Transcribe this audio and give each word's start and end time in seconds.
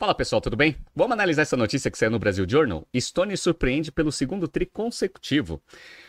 Fala 0.00 0.14
pessoal, 0.14 0.40
tudo 0.40 0.56
bem? 0.56 0.76
Vamos 0.96 1.12
analisar 1.12 1.42
essa 1.42 1.58
notícia 1.58 1.90
que 1.90 1.98
saiu 1.98 2.10
no 2.10 2.18
Brasil 2.18 2.46
Journal? 2.48 2.88
Stone 2.98 3.36
surpreende 3.36 3.92
pelo 3.92 4.10
segundo 4.10 4.48
tri 4.48 4.64
consecutivo. 4.64 5.60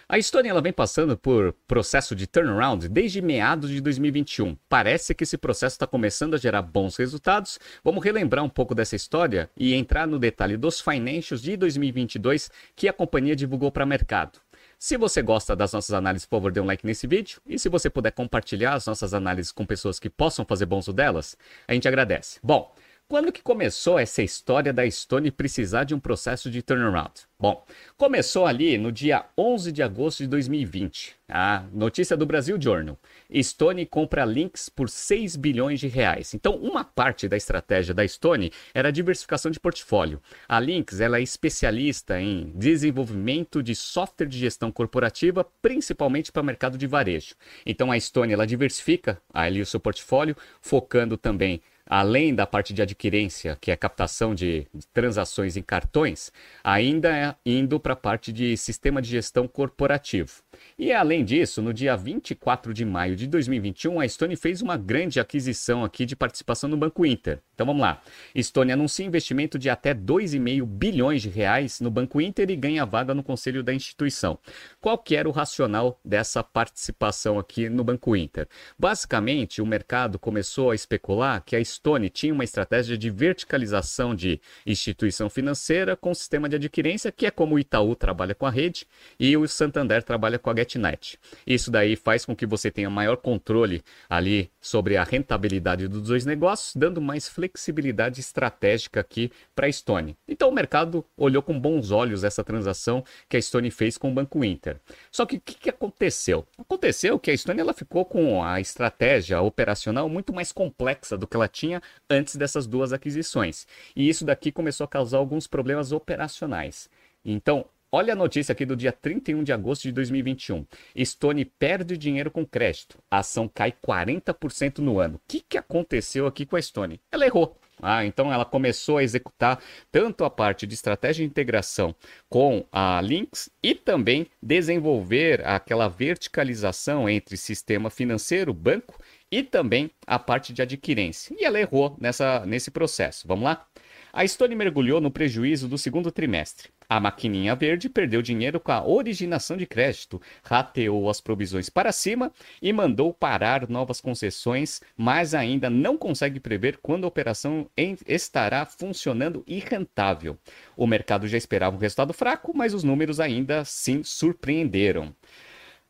A 0.07 0.17
Stone 0.21 0.47
ela 0.47 0.61
vem 0.61 0.71
passando 0.71 1.17
por 1.17 1.53
processo 1.67 2.15
de 2.15 2.25
turnaround 2.25 2.87
desde 2.87 3.21
meados 3.21 3.69
de 3.69 3.81
2021. 3.81 4.55
Parece 4.69 5.13
que 5.13 5.25
esse 5.25 5.37
processo 5.37 5.73
está 5.73 5.85
começando 5.85 6.35
a 6.35 6.37
gerar 6.37 6.61
bons 6.61 6.95
resultados. 6.95 7.59
Vamos 7.83 8.01
relembrar 8.01 8.45
um 8.45 8.49
pouco 8.49 8.73
dessa 8.73 8.95
história 8.95 9.49
e 9.57 9.73
entrar 9.73 10.07
no 10.07 10.17
detalhe 10.17 10.55
dos 10.55 10.79
financials 10.79 11.41
de 11.41 11.57
2022 11.57 12.49
que 12.77 12.87
a 12.87 12.93
companhia 12.93 13.35
divulgou 13.35 13.73
para 13.73 13.83
o 13.83 13.87
mercado. 13.87 14.39
Se 14.79 14.95
você 14.95 15.21
gosta 15.21 15.53
das 15.53 15.73
nossas 15.73 15.93
análises, 15.93 16.25
por 16.25 16.37
favor, 16.37 16.53
dê 16.53 16.61
um 16.61 16.65
like 16.65 16.85
nesse 16.85 17.05
vídeo. 17.07 17.41
E 17.45 17.59
se 17.59 17.67
você 17.67 17.89
puder 17.89 18.11
compartilhar 18.11 18.73
as 18.73 18.85
nossas 18.85 19.13
análises 19.13 19.51
com 19.51 19.65
pessoas 19.65 19.99
que 19.99 20.09
possam 20.09 20.45
fazer 20.45 20.65
bom 20.65 20.79
uso 20.79 20.93
delas, 20.93 21.35
a 21.67 21.73
gente 21.73 21.89
agradece. 21.89 22.39
Bom, 22.41 22.73
quando 23.11 23.29
que 23.29 23.41
começou 23.41 23.99
essa 23.99 24.23
história 24.23 24.71
da 24.71 24.89
Stone 24.89 25.31
precisar 25.31 25.83
de 25.83 25.93
um 25.93 25.99
processo 25.99 26.49
de 26.49 26.61
turnaround? 26.61 27.11
Bom, 27.37 27.65
começou 27.97 28.45
ali 28.45 28.77
no 28.77 28.89
dia 28.89 29.25
11 29.37 29.69
de 29.73 29.83
agosto 29.83 30.19
de 30.19 30.27
2020. 30.27 31.17
A 31.27 31.65
notícia 31.73 32.15
do 32.15 32.25
Brasil 32.25 32.57
Journal. 32.61 32.97
Stone 33.43 33.85
compra 33.85 34.23
links 34.23 34.69
por 34.69 34.89
6 34.89 35.35
bilhões 35.35 35.81
de 35.81 35.89
reais. 35.89 36.33
Então, 36.33 36.55
uma 36.55 36.85
parte 36.85 37.27
da 37.27 37.35
estratégia 37.35 37.93
da 37.93 38.07
Stone 38.07 38.49
era 38.73 38.87
a 38.87 38.91
diversificação 38.91 39.51
de 39.51 39.59
portfólio. 39.59 40.21
A 40.47 40.59
Links 40.61 41.01
ela 41.01 41.17
é 41.17 41.21
especialista 41.21 42.17
em 42.21 42.53
desenvolvimento 42.55 43.61
de 43.61 43.75
software 43.75 44.27
de 44.27 44.39
gestão 44.39 44.71
corporativa, 44.71 45.45
principalmente 45.61 46.31
para 46.31 46.41
o 46.41 46.45
mercado 46.45 46.77
de 46.77 46.87
varejo. 46.87 47.35
Então, 47.65 47.91
a 47.91 47.99
Stone 47.99 48.31
ela 48.31 48.47
diversifica 48.47 49.21
ali 49.33 49.59
o 49.61 49.65
seu 49.65 49.81
portfólio, 49.81 50.37
focando 50.61 51.17
também 51.17 51.61
além 51.91 52.33
da 52.33 52.47
parte 52.47 52.73
de 52.73 52.81
adquirência, 52.81 53.57
que 53.59 53.69
é 53.69 53.75
captação 53.75 54.33
de 54.33 54.65
transações 54.93 55.57
em 55.57 55.61
cartões, 55.61 56.31
ainda 56.63 57.13
é 57.13 57.35
indo 57.45 57.77
para 57.81 57.91
a 57.91 57.97
parte 57.97 58.31
de 58.31 58.55
sistema 58.55 59.01
de 59.01 59.09
gestão 59.09 59.45
corporativo. 59.45 60.41
E 60.77 60.91
além 60.91 61.23
disso, 61.23 61.61
no 61.61 61.73
dia 61.73 61.95
24 61.95 62.73
de 62.73 62.83
maio 62.83 63.15
de 63.15 63.27
2021, 63.27 63.99
a 63.99 64.07
Stone 64.07 64.35
fez 64.35 64.61
uma 64.61 64.77
grande 64.77 65.19
aquisição 65.19 65.83
aqui 65.83 66.05
de 66.05 66.15
participação 66.15 66.69
no 66.69 66.77
Banco 66.77 67.05
Inter. 67.05 67.39
Então 67.53 67.65
vamos 67.65 67.81
lá. 67.81 68.01
Stone 68.35 68.71
anuncia 68.71 69.05
investimento 69.05 69.59
de 69.59 69.69
até 69.69 69.93
2,5 69.93 70.65
bilhões 70.65 71.21
de 71.21 71.29
reais 71.29 71.79
no 71.79 71.91
Banco 71.91 72.19
Inter 72.19 72.49
e 72.49 72.55
ganha 72.55 72.85
vaga 72.85 73.13
no 73.13 73.21
conselho 73.21 73.61
da 73.61 73.73
instituição. 73.73 74.39
Qual 74.79 74.97
que 74.97 75.15
era 75.15 75.29
o 75.29 75.31
racional 75.31 75.99
dessa 76.03 76.43
participação 76.43 77.37
aqui 77.37 77.69
no 77.69 77.83
Banco 77.83 78.15
Inter? 78.15 78.47
Basicamente, 78.79 79.61
o 79.61 79.65
mercado 79.65 80.17
começou 80.17 80.71
a 80.71 80.75
especular 80.75 81.43
que 81.45 81.55
a 81.55 81.63
Stone 81.63 82.09
tinha 82.09 82.33
uma 82.33 82.43
estratégia 82.43 82.97
de 82.97 83.09
verticalização 83.09 84.15
de 84.15 84.41
instituição 84.65 85.29
financeira 85.29 85.95
com 85.95 86.13
sistema 86.13 86.49
de 86.49 86.55
adquirência, 86.55 87.11
que 87.11 87.25
é 87.25 87.31
como 87.31 87.55
o 87.55 87.59
Itaú 87.59 87.95
trabalha 87.95 88.33
com 88.33 88.45
a 88.45 88.51
rede 88.51 88.87
e 89.19 89.37
o 89.37 89.47
Santander 89.47 90.01
trabalha 90.01 90.39
com 90.39 90.49
a 90.49 90.50
GetNet. 90.55 91.17
Isso 91.45 91.71
daí 91.71 91.95
faz 91.95 92.25
com 92.25 92.35
que 92.35 92.45
você 92.45 92.71
tenha 92.71 92.89
maior 92.89 93.17
controle 93.17 93.83
ali 94.09 94.51
sobre 94.59 94.97
a 94.97 95.03
rentabilidade 95.03 95.87
dos 95.87 96.03
dois 96.03 96.25
negócios, 96.25 96.75
dando 96.75 97.01
mais 97.01 97.27
flexibilidade 97.27 97.91
flexibilidade 97.91 98.19
estratégica 98.19 98.99
aqui 98.99 99.31
para 99.55 99.67
a 99.67 99.71
Stone. 99.71 100.17
Então 100.27 100.49
o 100.49 100.53
mercado 100.53 101.05
olhou 101.17 101.41
com 101.41 101.59
bons 101.59 101.91
olhos 101.91 102.23
essa 102.23 102.43
transação 102.43 103.03
que 103.29 103.37
a 103.37 103.41
Stone 103.41 103.69
fez 103.71 103.97
com 103.97 104.09
o 104.09 104.13
Banco 104.13 104.43
Inter. 104.43 104.77
Só 105.11 105.25
que 105.25 105.37
o 105.37 105.41
que, 105.41 105.55
que, 105.55 105.69
aconteceu? 105.69 106.45
Aconteceu 106.57 107.19
que 107.19 107.31
a 107.31 107.37
Stone 107.37 107.59
ela 107.59 107.73
ficou 107.73 108.05
com 108.05 108.43
a 108.43 108.59
estratégia 108.59 109.41
operacional 109.41 110.07
muito 110.09 110.33
mais 110.33 110.51
complexa 110.51 111.17
do 111.17 111.27
que 111.27 111.35
ela 111.35 111.47
tinha 111.47 111.81
antes 112.09 112.35
dessas 112.35 112.65
duas 112.65 112.93
aquisições. 112.93 113.67
E 113.95 114.07
isso 114.07 114.25
daqui 114.25 114.51
começou 114.51 114.85
a 114.85 114.87
causar 114.87 115.17
alguns 115.17 115.47
problemas 115.47 115.91
operacionais. 115.91 116.89
Então, 117.23 117.65
Olha 117.93 118.13
a 118.13 118.15
notícia 118.15 118.53
aqui 118.53 118.65
do 118.65 118.73
dia 118.73 118.93
31 118.93 119.43
de 119.43 119.51
agosto 119.51 119.81
de 119.81 119.91
2021. 119.91 120.65
Stone 121.03 121.43
perde 121.43 121.97
dinheiro 121.97 122.31
com 122.31 122.45
crédito. 122.45 122.97
A 123.11 123.17
ação 123.17 123.49
cai 123.53 123.73
40% 123.85 124.77
no 124.77 124.97
ano. 124.97 125.15
O 125.15 125.21
que, 125.27 125.41
que 125.41 125.57
aconteceu 125.57 126.25
aqui 126.25 126.45
com 126.45 126.55
a 126.55 126.61
Stone? 126.61 127.01
Ela 127.11 127.25
errou. 127.25 127.59
Ah, 127.81 128.05
então 128.05 128.31
ela 128.31 128.45
começou 128.45 128.97
a 128.97 129.03
executar 129.03 129.61
tanto 129.91 130.23
a 130.23 130.29
parte 130.29 130.65
de 130.65 130.73
estratégia 130.73 131.25
de 131.25 131.29
integração 131.29 131.93
com 132.29 132.65
a 132.71 133.01
Lynx 133.01 133.49
e 133.61 133.75
também 133.75 134.25
desenvolver 134.41 135.45
aquela 135.45 135.89
verticalização 135.89 137.09
entre 137.09 137.35
sistema 137.35 137.89
financeiro, 137.89 138.53
banco 138.53 138.97
e 139.29 139.43
também 139.43 139.91
a 140.07 140.17
parte 140.17 140.53
de 140.53 140.61
adquirência. 140.61 141.35
E 141.37 141.43
ela 141.43 141.59
errou 141.59 141.97
nessa, 141.99 142.45
nesse 142.45 142.71
processo. 142.71 143.27
Vamos 143.27 143.43
lá? 143.43 143.67
A 144.13 144.27
Stone 144.27 144.55
mergulhou 144.55 145.01
no 145.01 145.09
prejuízo 145.09 145.67
do 145.67 145.77
segundo 145.77 146.11
trimestre. 146.11 146.69
A 146.91 146.99
maquininha 146.99 147.55
verde 147.55 147.87
perdeu 147.87 148.21
dinheiro 148.21 148.59
com 148.59 148.69
a 148.69 148.85
originação 148.85 149.55
de 149.55 149.65
crédito, 149.65 150.21
rateou 150.43 151.09
as 151.09 151.21
provisões 151.21 151.69
para 151.69 151.89
cima 151.93 152.33
e 152.61 152.73
mandou 152.73 153.13
parar 153.13 153.69
novas 153.69 154.01
concessões, 154.01 154.81
mas 154.97 155.33
ainda 155.33 155.69
não 155.69 155.97
consegue 155.97 156.37
prever 156.37 156.79
quando 156.81 157.05
a 157.05 157.07
operação 157.07 157.65
estará 158.05 158.65
funcionando 158.65 159.41
e 159.47 159.59
rentável. 159.59 160.37
O 160.75 160.85
mercado 160.85 161.29
já 161.29 161.37
esperava 161.37 161.77
um 161.77 161.79
resultado 161.79 162.11
fraco, 162.11 162.51
mas 162.53 162.73
os 162.73 162.83
números 162.83 163.21
ainda 163.21 163.63
sim 163.63 164.03
surpreenderam. 164.03 165.15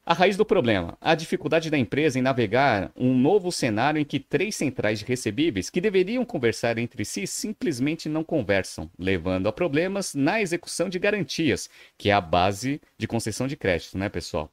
A 0.03 0.15
raiz 0.15 0.35
do 0.35 0.43
problema, 0.43 0.97
a 0.99 1.13
dificuldade 1.13 1.69
da 1.69 1.77
empresa 1.77 2.17
em 2.17 2.23
navegar 2.23 2.91
um 2.97 3.15
novo 3.15 3.51
cenário 3.51 4.01
em 4.01 4.03
que 4.03 4.19
três 4.19 4.55
centrais 4.55 4.97
de 4.97 5.05
recebíveis 5.05 5.69
que 5.69 5.79
deveriam 5.79 6.25
conversar 6.25 6.79
entre 6.79 7.05
si 7.05 7.27
simplesmente 7.27 8.09
não 8.09 8.23
conversam, 8.23 8.89
levando 8.97 9.47
a 9.47 9.53
problemas 9.53 10.15
na 10.15 10.41
execução 10.41 10.89
de 10.89 10.97
garantias, 10.97 11.69
que 11.99 12.09
é 12.09 12.13
a 12.13 12.19
base 12.19 12.81
de 12.97 13.07
concessão 13.07 13.45
de 13.45 13.55
crédito, 13.55 13.95
né, 13.95 14.09
pessoal? 14.09 14.51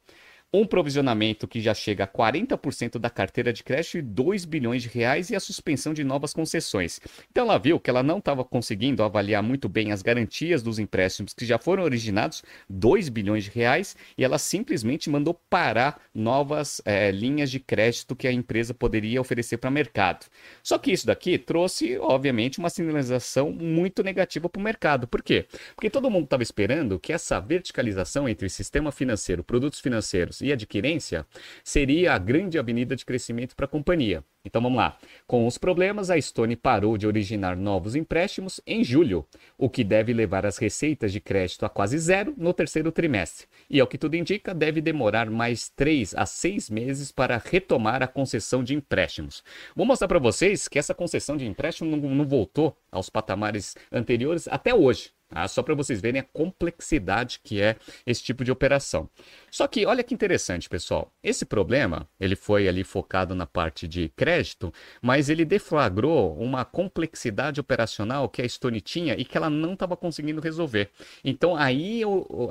Um 0.51 0.65
provisionamento 0.65 1.47
que 1.47 1.61
já 1.61 1.73
chega 1.73 2.05
a 2.05 2.07
40% 2.07 2.97
da 2.97 3.09
carteira 3.09 3.53
de 3.53 3.63
crédito 3.63 3.99
e 3.99 4.01
2 4.01 4.45
bilhões 4.45 4.81
de 4.83 4.89
reais 4.89 5.29
e 5.29 5.35
a 5.35 5.39
suspensão 5.39 5.93
de 5.93 6.03
novas 6.03 6.33
concessões. 6.33 6.99
Então 7.29 7.45
ela 7.45 7.59
viu 7.59 7.79
que 7.79 7.89
ela 7.89 8.01
não 8.01 8.17
estava 8.17 8.43
conseguindo 8.43 9.03
avaliar 9.03 9.43
muito 9.43 9.69
bem 9.69 9.91
as 9.91 10.01
garantias 10.01 10.63
dos 10.63 10.79
empréstimos 10.79 11.33
que 11.33 11.45
já 11.45 11.59
foram 11.59 11.83
originados, 11.83 12.43
2 12.67 13.09
bilhões 13.09 13.43
de 13.43 13.51
reais, 13.51 13.95
e 14.17 14.23
ela 14.23 14.39
simplesmente 14.39 15.09
mandou 15.09 15.35
parar 15.49 16.01
novas 16.13 16.81
é, 16.83 17.11
linhas 17.11 17.51
de 17.51 17.59
crédito 17.59 18.15
que 18.15 18.27
a 18.27 18.31
empresa 18.31 18.73
poderia 18.73 19.21
oferecer 19.21 19.57
para 19.57 19.69
o 19.69 19.73
mercado. 19.73 20.25
Só 20.63 20.79
que 20.79 20.91
isso 20.91 21.05
daqui 21.05 21.37
trouxe, 21.37 21.97
obviamente, 21.99 22.57
uma 22.57 22.69
sinalização 22.69 23.51
muito 23.51 24.01
negativa 24.01 24.49
para 24.49 24.59
o 24.59 24.63
mercado. 24.63 25.07
Por 25.07 25.21
quê? 25.21 25.45
Porque 25.75 25.89
todo 25.89 26.09
mundo 26.09 26.23
estava 26.23 26.41
esperando 26.41 26.99
que 26.99 27.13
essa 27.13 27.39
verticalização 27.39 28.27
entre 28.27 28.49
sistema 28.49 28.91
financeiro, 28.91 29.43
produtos 29.43 29.79
financeiros 29.79 30.38
e 30.41 30.51
adquirência 30.51 31.25
seria 31.63 32.13
a 32.13 32.17
grande 32.17 32.57
avenida 32.57 32.95
de 32.95 33.05
crescimento 33.05 33.55
para 33.55 33.65
a 33.65 33.69
companhia. 33.69 34.23
Então 34.43 34.61
vamos 34.61 34.77
lá. 34.77 34.97
Com 35.27 35.45
os 35.45 35.57
problemas, 35.57 36.09
a 36.09 36.19
Stone 36.19 36.55
parou 36.55 36.97
de 36.97 37.05
originar 37.05 37.57
novos 37.57 37.95
empréstimos 37.95 38.61
em 38.65 38.83
julho, 38.83 39.25
o 39.57 39.69
que 39.69 39.83
deve 39.83 40.13
levar 40.13 40.45
as 40.45 40.57
receitas 40.57 41.11
de 41.11 41.19
crédito 41.19 41.65
a 41.65 41.69
quase 41.69 41.97
zero 41.97 42.33
no 42.37 42.53
terceiro 42.53 42.91
trimestre. 42.91 43.47
E 43.69 43.79
ao 43.79 43.87
que 43.87 43.97
tudo 43.97 44.15
indica, 44.15 44.53
deve 44.53 44.79
demorar 44.79 45.29
mais 45.29 45.69
três 45.69 46.15
a 46.15 46.25
seis 46.25 46.69
meses 46.69 47.11
para 47.11 47.37
retomar 47.37 48.01
a 48.01 48.07
concessão 48.07 48.63
de 48.63 48.73
empréstimos. 48.73 49.43
Vou 49.75 49.85
mostrar 49.85 50.07
para 50.07 50.19
vocês 50.19 50.67
que 50.67 50.79
essa 50.79 50.95
concessão 50.95 51.35
de 51.35 51.45
empréstimo 51.45 51.95
não, 51.95 52.09
não 52.09 52.25
voltou 52.25 52.75
aos 52.91 53.09
patamares 53.09 53.75
anteriores 53.91 54.47
até 54.47 54.73
hoje. 54.73 55.11
Ah, 55.31 55.47
só 55.47 55.61
para 55.61 55.75
vocês 55.75 56.01
verem 56.01 56.21
a 56.21 56.23
complexidade 56.23 57.39
que 57.43 57.61
é 57.61 57.75
esse 58.05 58.23
tipo 58.23 58.43
de 58.43 58.51
operação. 58.51 59.07
Só 59.51 59.67
que 59.67 59.85
olha 59.85 60.03
que 60.03 60.13
interessante, 60.13 60.67
pessoal. 60.67 61.13
Esse 61.23 61.45
problema, 61.45 62.09
ele 62.19 62.35
foi 62.35 62.67
ali 62.67 62.83
focado 62.83 63.35
na 63.35 63.45
parte 63.45 63.87
de 63.87 64.09
crédito, 64.09 64.73
mas 65.01 65.29
ele 65.29 65.45
deflagrou 65.45 66.35
uma 66.35 66.65
complexidade 66.65 67.59
operacional 67.59 68.27
que 68.27 68.41
a 68.41 68.49
Stone 68.49 68.81
tinha 68.81 69.13
e 69.13 69.23
que 69.23 69.37
ela 69.37 69.49
não 69.49 69.73
estava 69.73 69.95
conseguindo 69.95 70.41
resolver. 70.41 70.89
Então 71.23 71.55
aí, 71.55 72.01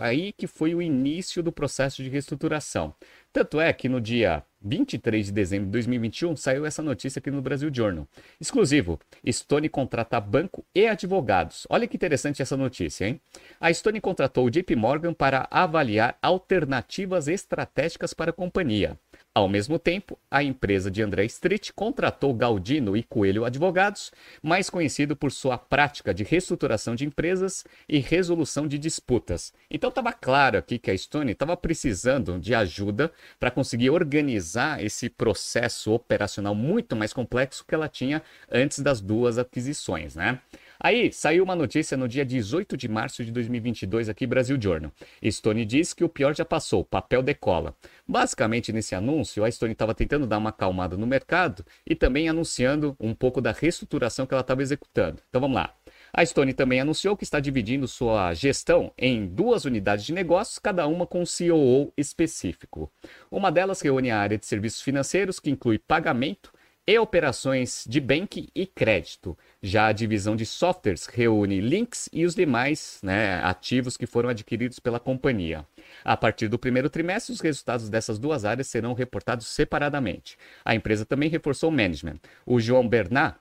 aí 0.01 0.33
que 0.33 0.47
foi 0.47 0.75
o 0.75 0.81
início 0.81 1.43
do 1.43 1.51
processo 1.51 2.03
de 2.03 2.09
reestruturação. 2.09 2.95
Tanto 3.33 3.61
é 3.61 3.73
que 3.73 3.89
no 3.89 4.01
dia 4.01 4.43
23 4.61 5.27
de 5.27 5.33
dezembro 5.33 5.67
de 5.67 5.73
2021 5.73 6.37
saiu 6.37 6.67
essa 6.67 6.83
notícia 6.83 7.21
aqui 7.21 7.31
no 7.31 7.43
Brasil 7.43 7.71
Journal. 7.73 8.09
Exclusivo: 8.41 8.99
Stone 9.31 9.69
contrata 9.69 10.21
banco 10.21 10.65
e 10.75 10.87
advogados. 10.87 11.67
Olha 11.71 11.87
que 11.87 11.97
interessante 11.97 12.43
essa 12.43 12.57
notícia, 12.57 13.07
hein? 13.07 13.21
A 13.61 13.73
Stone 13.73 14.01
contratou 14.01 14.47
o 14.47 14.51
JP 14.51 14.75
Morgan 14.77 15.13
para 15.13 15.47
avaliar 15.51 16.19
alternativas 16.23 17.29
estratégicas 17.29 18.15
para 18.15 18.31
a 18.31 18.35
companhia. 18.35 18.99
Ao 19.39 19.47
mesmo 19.47 19.79
tempo, 19.79 20.19
a 20.29 20.43
empresa 20.43 20.91
de 20.91 21.01
André 21.01 21.25
Street 21.27 21.71
contratou 21.73 22.35
Galdino 22.35 22.97
e 22.97 23.05
Coelho 23.05 23.45
Advogados, 23.45 24.11
mais 24.43 24.69
conhecido 24.69 25.15
por 25.15 25.31
sua 25.31 25.57
prática 25.57 26.13
de 26.13 26.25
reestruturação 26.25 26.97
de 26.97 27.05
empresas 27.05 27.65
e 27.89 28.01
resolução 28.01 28.67
de 28.67 28.77
disputas. 28.77 29.53
Então 29.71 29.91
estava 29.91 30.13
claro 30.13 30.59
aqui 30.59 30.77
que 30.77 30.91
a 30.91 30.99
Stone 30.99 31.31
estava 31.31 31.57
precisando 31.57 32.37
de 32.41 32.53
ajuda 32.53 33.13
para 33.39 33.53
conseguir 33.53 33.91
organizar 33.91 34.85
esse 34.85 35.09
processo 35.09 35.93
operacional 35.93 36.53
muito 36.53 36.97
mais 36.97 37.13
complexo 37.13 37.65
que 37.65 37.77
ela 37.77 37.89
tinha 37.89 38.21
antes 38.51 38.81
das 38.81 39.01
duas 39.01 39.39
aquisições, 39.39 40.17
né? 40.17 40.41
Aí 40.81 41.13
saiu 41.13 41.43
uma 41.43 41.57
notícia 41.57 41.97
no 41.97 42.07
dia 42.07 42.25
18 42.25 42.77
de 42.77 42.87
março 42.87 43.25
de 43.25 43.33
2022 43.33 44.09
aqui 44.09 44.29
Brasil 44.29 44.57
Journal. 44.61 44.93
Stone 45.29 45.65
diz 45.65 45.93
que 45.93 46.05
o 46.05 46.09
pior 46.09 46.37
já 46.37 46.45
passou, 46.45 46.85
papel 46.85 47.21
decola. 47.21 47.75
Basicamente 48.07 48.73
nesse 48.73 48.95
anúncio, 48.95 49.43
a 49.43 49.51
Stone 49.51 49.73
estava 49.73 49.93
tentando 49.93 50.25
dar 50.25 50.39
uma 50.39 50.51
acalmada 50.51 50.97
no 50.97 51.05
mercado 51.05 51.65
e 51.85 51.97
também 51.97 52.29
anunciando 52.29 52.95
um 53.01 53.13
pouco 53.13 53.41
da 53.41 53.51
reestruturação 53.51 54.25
que 54.25 54.33
ela 54.33 54.41
estava 54.41 54.63
executando. 54.63 55.21
Então 55.29 55.41
vamos 55.41 55.57
lá. 55.57 55.75
A 56.13 56.25
Stone 56.25 56.55
também 56.55 56.81
anunciou 56.81 57.17
que 57.17 57.25
está 57.25 57.41
dividindo 57.41 57.89
sua 57.89 58.33
gestão 58.33 58.93
em 58.97 59.27
duas 59.27 59.65
unidades 59.65 60.05
de 60.05 60.13
negócios, 60.13 60.61
cada 60.61 60.87
uma 60.87 61.09
com 61.09 61.23
um 61.23 61.25
COO 61.25 61.93
específico. 61.97 62.89
Uma 63.29 63.51
delas 63.51 63.81
reúne 63.81 64.13
a 64.13 64.21
área 64.21 64.39
de 64.39 64.47
serviços 64.47 64.81
financeiros, 64.81 65.41
que 65.41 65.51
inclui 65.51 65.77
pagamento 65.77 66.53
e 66.89 66.99
operações 66.99 67.85
de 67.87 68.01
bank 68.01 68.49
e 68.55 68.67
crédito. 68.67 69.37
Já 69.63 69.89
a 69.89 69.93
divisão 69.93 70.35
de 70.35 70.47
softwares 70.47 71.05
reúne 71.05 71.61
links 71.61 72.09
e 72.11 72.25
os 72.25 72.35
demais 72.35 72.99
né, 73.03 73.43
ativos 73.45 73.95
que 73.95 74.07
foram 74.07 74.31
adquiridos 74.31 74.79
pela 74.79 74.99
companhia. 74.99 75.67
A 76.03 76.17
partir 76.17 76.49
do 76.49 76.59
primeiro 76.59 76.89
trimestre, 76.89 77.35
os 77.35 77.43
resultados 77.43 77.91
dessas 77.91 78.19
duas 78.19 78.47
áreas 78.47 78.69
serão 78.69 78.95
reportados 78.95 79.49
separadamente. 79.49 80.39
A 80.65 80.75
empresa 80.75 81.05
também 81.05 81.29
reforçou 81.29 81.69
o 81.69 81.73
management. 81.73 82.21
O 82.47 82.59
João 82.59 82.89
Bernard, 82.89 83.37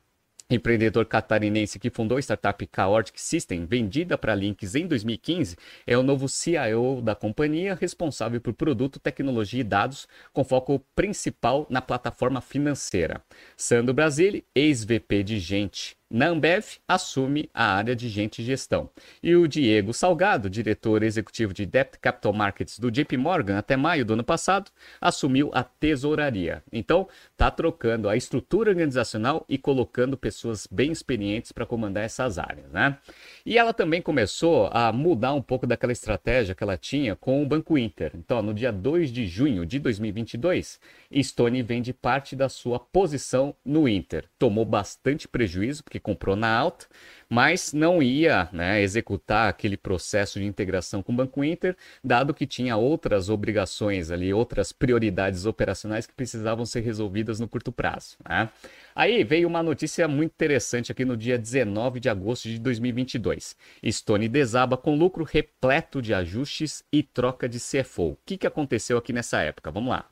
empreendedor 0.49 1.05
catarinense 1.05 1.77
que 1.79 1.89
fundou 1.89 2.17
a 2.17 2.21
startup 2.21 2.69
Chaotic 2.73 3.19
System, 3.19 3.65
vendida 3.65 4.17
para 4.17 4.33
Links 4.33 4.75
em 4.75 4.87
2015, 4.87 5.57
é 5.85 5.97
o 5.97 6.03
novo 6.03 6.29
CIO 6.29 7.01
da 7.01 7.13
companhia, 7.13 7.75
responsável 7.75 8.39
por 8.39 8.53
produto, 8.53 8.99
tecnologia 8.99 9.61
e 9.61 9.63
dados, 9.63 10.07
com 10.31 10.43
foco 10.43 10.79
principal 10.95 11.67
na 11.69 11.81
plataforma 11.81 12.39
financeira. 12.39 13.21
Sandro 13.57 13.93
Brasile, 13.93 14.45
ex-VP 14.55 15.23
de 15.23 15.39
Gente 15.39 15.96
na 16.09 16.27
Ambev, 16.27 16.65
assume 16.87 17.49
a 17.53 17.75
área 17.75 17.95
de 17.95 18.07
gente 18.07 18.41
e 18.41 18.45
gestão. 18.45 18.89
E 19.21 19.35
o 19.35 19.47
Diego 19.47 19.93
Salgado, 19.93 20.49
diretor 20.49 21.03
executivo 21.03 21.53
de 21.53 21.65
Debt 21.65 21.99
Capital 21.99 22.33
Markets 22.33 22.79
do 22.79 22.89
JP 22.89 23.17
Morgan 23.17 23.57
até 23.57 23.75
maio 23.75 24.05
do 24.05 24.13
ano 24.13 24.23
passado, 24.23 24.71
assumiu 25.01 25.51
a 25.53 25.63
tesouraria. 25.63 26.63
Então, 26.71 27.07
está 27.31 27.51
trocando 27.51 28.07
a 28.07 28.15
estrutura 28.15 28.69
organizacional 28.69 29.45
e 29.49 29.57
colocando 29.57 30.17
pessoas 30.17 30.67
bem 30.69 30.91
experientes 30.91 31.51
para 31.51 31.65
comandar 31.65 32.03
essas 32.03 32.37
áreas, 32.37 32.71
né? 32.71 32.97
E 33.45 33.57
ela 33.57 33.73
também 33.73 34.01
começou 34.01 34.69
a 34.71 34.91
mudar 34.91 35.33
um 35.33 35.41
pouco 35.41 35.67
daquela 35.67 35.91
estratégia 35.91 36.55
que 36.55 36.63
ela 36.63 36.77
tinha 36.77 37.15
com 37.15 37.43
o 37.43 37.45
Banco 37.45 37.77
Inter. 37.77 38.11
Então, 38.15 38.41
no 38.41 38.53
dia 38.53 38.71
2 38.71 39.11
de 39.11 39.27
junho 39.27 39.65
de 39.65 39.79
2022, 39.79 40.79
Stone 41.21 41.61
vende 41.61 41.93
parte 41.93 42.35
da 42.35 42.49
sua 42.49 42.79
posição 42.79 43.55
no 43.63 43.87
Inter. 43.87 44.25
Tomou 44.39 44.65
bastante 44.65 45.27
prejuízo, 45.27 45.83
porque 45.83 45.96
comprou 45.99 46.35
na 46.35 46.49
alta, 46.49 46.85
mas 47.29 47.73
não 47.73 48.01
ia 48.01 48.47
né, 48.51 48.81
executar 48.81 49.49
aquele 49.49 49.75
processo 49.75 50.39
de 50.39 50.45
integração 50.45 51.03
com 51.03 51.11
o 51.11 51.15
Banco 51.15 51.43
Inter, 51.43 51.75
dado 52.03 52.33
que 52.33 52.47
tinha 52.47 52.77
outras 52.77 53.29
obrigações 53.29 54.11
ali, 54.11 54.33
outras 54.33 54.71
prioridades 54.71 55.45
operacionais 55.45 56.07
que 56.07 56.13
precisavam 56.13 56.65
ser 56.65 56.81
resolvidas 56.81 57.39
no 57.39 57.47
curto 57.47 57.71
prazo. 57.71 58.17
Né? 58.27 58.49
Aí 58.95 59.23
veio 59.23 59.47
uma 59.47 59.61
notícia 59.61 60.07
muito 60.07 60.31
interessante 60.31 60.91
aqui 60.91 61.05
no 61.05 61.17
dia 61.17 61.37
19 61.37 61.99
de 61.99 62.09
agosto 62.09 62.47
de 62.47 62.59
2022. 62.59 63.55
Stone 63.91 64.27
desaba 64.27 64.77
com 64.77 64.95
lucro 64.95 65.23
repleto 65.23 66.01
de 66.01 66.13
ajustes 66.13 66.83
e 66.91 67.03
troca 67.03 67.47
de 67.47 67.59
CFO. 67.59 68.11
O 68.11 68.17
que, 68.25 68.37
que 68.37 68.47
aconteceu 68.47 68.97
aqui 68.97 69.11
nessa 69.13 69.41
época? 69.41 69.69
Vamos 69.69 69.89
lá. 69.89 70.05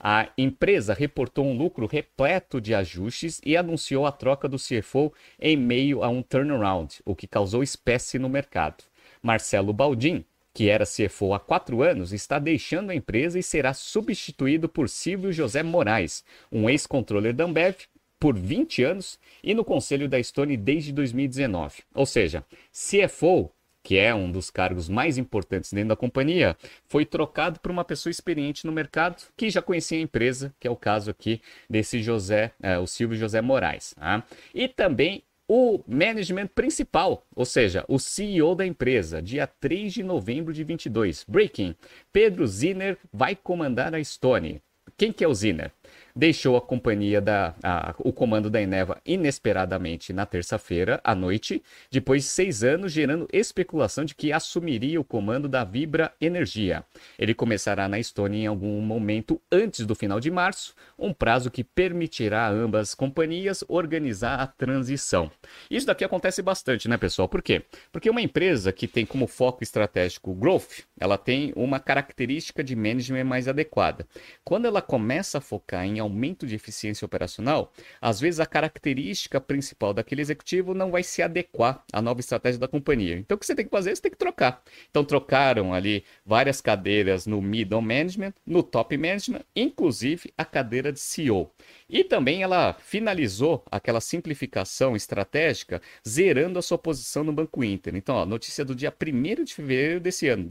A 0.00 0.28
empresa 0.38 0.94
reportou 0.94 1.44
um 1.44 1.56
lucro 1.56 1.86
repleto 1.86 2.60
de 2.60 2.74
ajustes 2.74 3.40
e 3.44 3.56
anunciou 3.56 4.06
a 4.06 4.12
troca 4.12 4.48
do 4.48 4.56
CFO 4.56 5.12
em 5.40 5.56
meio 5.56 6.04
a 6.04 6.08
um 6.08 6.22
turnaround, 6.22 7.00
o 7.04 7.16
que 7.16 7.26
causou 7.26 7.62
espécie 7.62 8.18
no 8.18 8.28
mercado. 8.28 8.84
Marcelo 9.20 9.72
Baldin, 9.72 10.24
que 10.54 10.68
era 10.68 10.84
CFO 10.84 11.34
há 11.34 11.40
quatro 11.40 11.82
anos, 11.82 12.12
está 12.12 12.38
deixando 12.38 12.90
a 12.90 12.94
empresa 12.94 13.38
e 13.38 13.42
será 13.42 13.74
substituído 13.74 14.68
por 14.68 14.88
Silvio 14.88 15.32
José 15.32 15.62
Moraes, 15.62 16.24
um 16.50 16.70
ex-controller 16.70 17.34
da 17.34 17.44
Ambev 17.44 17.76
por 18.20 18.36
20 18.36 18.82
anos 18.84 19.18
e 19.42 19.54
no 19.54 19.64
conselho 19.64 20.08
da 20.08 20.22
Stone 20.22 20.56
desde 20.56 20.92
2019. 20.92 21.82
Ou 21.94 22.06
seja, 22.06 22.44
CFO 22.72 23.50
que 23.88 23.96
é 23.96 24.14
um 24.14 24.30
dos 24.30 24.50
cargos 24.50 24.86
mais 24.86 25.16
importantes 25.16 25.72
dentro 25.72 25.88
da 25.88 25.96
companhia, 25.96 26.54
foi 26.84 27.06
trocado 27.06 27.58
por 27.58 27.70
uma 27.70 27.82
pessoa 27.82 28.10
experiente 28.10 28.66
no 28.66 28.70
mercado 28.70 29.22
que 29.34 29.48
já 29.48 29.62
conhecia 29.62 29.96
a 29.96 30.02
empresa, 30.02 30.54
que 30.60 30.68
é 30.68 30.70
o 30.70 30.76
caso 30.76 31.10
aqui 31.10 31.40
desse 31.70 32.02
José, 32.02 32.52
é, 32.62 32.76
o 32.76 32.86
Silvio 32.86 33.16
José 33.16 33.40
Moraes. 33.40 33.94
Tá? 33.98 34.22
E 34.54 34.68
também 34.68 35.22
o 35.48 35.80
management 35.88 36.48
principal, 36.48 37.26
ou 37.34 37.46
seja, 37.46 37.82
o 37.88 37.98
CEO 37.98 38.54
da 38.54 38.66
empresa, 38.66 39.22
dia 39.22 39.46
3 39.46 39.90
de 39.90 40.02
novembro 40.02 40.52
de 40.52 40.62
22. 40.64 41.24
Breaking, 41.26 41.74
Pedro 42.12 42.46
Zinner 42.46 42.98
vai 43.10 43.34
comandar 43.34 43.94
a 43.94 44.04
Stone. 44.04 44.60
Quem 44.98 45.10
que 45.10 45.24
é 45.24 45.28
o 45.28 45.32
Zinner? 45.32 45.72
Deixou 46.18 46.56
a 46.56 46.60
companhia 46.60 47.20
da 47.20 47.54
a, 47.62 47.94
o 48.00 48.12
comando 48.12 48.50
da 48.50 48.60
Eneva 48.60 49.00
inesperadamente 49.06 50.12
na 50.12 50.26
terça-feira 50.26 51.00
à 51.04 51.14
noite, 51.14 51.62
depois 51.92 52.24
de 52.24 52.28
seis 52.28 52.64
anos 52.64 52.90
gerando 52.90 53.28
especulação 53.32 54.04
de 54.04 54.16
que 54.16 54.32
assumiria 54.32 55.00
o 55.00 55.04
comando 55.04 55.48
da 55.48 55.62
Vibra 55.62 56.12
Energia. 56.20 56.84
Ele 57.16 57.34
começará 57.34 57.88
na 57.88 58.00
Estônia 58.00 58.42
em 58.42 58.46
algum 58.48 58.80
momento 58.80 59.40
antes 59.52 59.86
do 59.86 59.94
final 59.94 60.18
de 60.18 60.28
março, 60.28 60.74
um 60.98 61.12
prazo 61.12 61.52
que 61.52 61.62
permitirá 61.62 62.48
a 62.48 62.50
ambas 62.50 62.96
companhias 62.96 63.62
organizar 63.68 64.40
a 64.40 64.46
transição. 64.48 65.30
Isso 65.70 65.86
daqui 65.86 66.02
acontece 66.02 66.42
bastante, 66.42 66.88
né, 66.88 66.96
pessoal? 66.96 67.28
Por 67.28 67.40
quê? 67.40 67.62
Porque 67.92 68.10
uma 68.10 68.20
empresa 68.20 68.72
que 68.72 68.88
tem 68.88 69.06
como 69.06 69.28
foco 69.28 69.62
estratégico 69.62 70.34
growth, 70.34 70.80
ela 71.00 71.18
tem 71.18 71.52
uma 71.56 71.80
característica 71.80 72.62
de 72.62 72.74
management 72.74 73.24
mais 73.24 73.48
adequada. 73.48 74.06
Quando 74.44 74.66
ela 74.66 74.82
começa 74.82 75.38
a 75.38 75.40
focar 75.40 75.84
em 75.84 75.98
aumento 75.98 76.46
de 76.46 76.54
eficiência 76.54 77.04
operacional, 77.04 77.72
às 78.00 78.20
vezes 78.20 78.40
a 78.40 78.46
característica 78.46 79.40
principal 79.40 79.94
daquele 79.94 80.20
executivo 80.20 80.74
não 80.74 80.90
vai 80.90 81.02
se 81.02 81.22
adequar 81.22 81.84
à 81.92 82.02
nova 82.02 82.20
estratégia 82.20 82.60
da 82.60 82.68
companhia. 82.68 83.16
Então 83.16 83.36
o 83.36 83.38
que 83.38 83.46
você 83.46 83.54
tem 83.54 83.64
que 83.64 83.70
fazer? 83.70 83.94
Você 83.94 84.02
tem 84.02 84.10
que 84.10 84.18
trocar. 84.18 84.62
Então 84.90 85.04
trocaram 85.04 85.72
ali 85.72 86.04
várias 86.24 86.60
cadeiras 86.60 87.26
no 87.26 87.40
middle 87.40 87.82
management, 87.82 88.34
no 88.46 88.62
top 88.62 88.96
management, 88.96 89.42
inclusive 89.54 90.32
a 90.36 90.44
cadeira 90.44 90.92
de 90.92 91.00
CEO. 91.00 91.50
E 91.88 92.04
também 92.04 92.42
ela 92.42 92.74
finalizou 92.74 93.64
aquela 93.70 94.00
simplificação 94.00 94.94
estratégica, 94.94 95.80
zerando 96.06 96.58
a 96.58 96.62
sua 96.62 96.76
posição 96.76 97.24
no 97.24 97.32
Banco 97.32 97.64
Inter. 97.64 97.96
Então, 97.96 98.14
ó, 98.16 98.26
notícia 98.26 98.64
do 98.64 98.74
dia 98.74 98.92
1 98.92 99.44
de 99.44 99.54
fevereiro 99.54 100.00
desse 100.00 100.28
ano, 100.28 100.44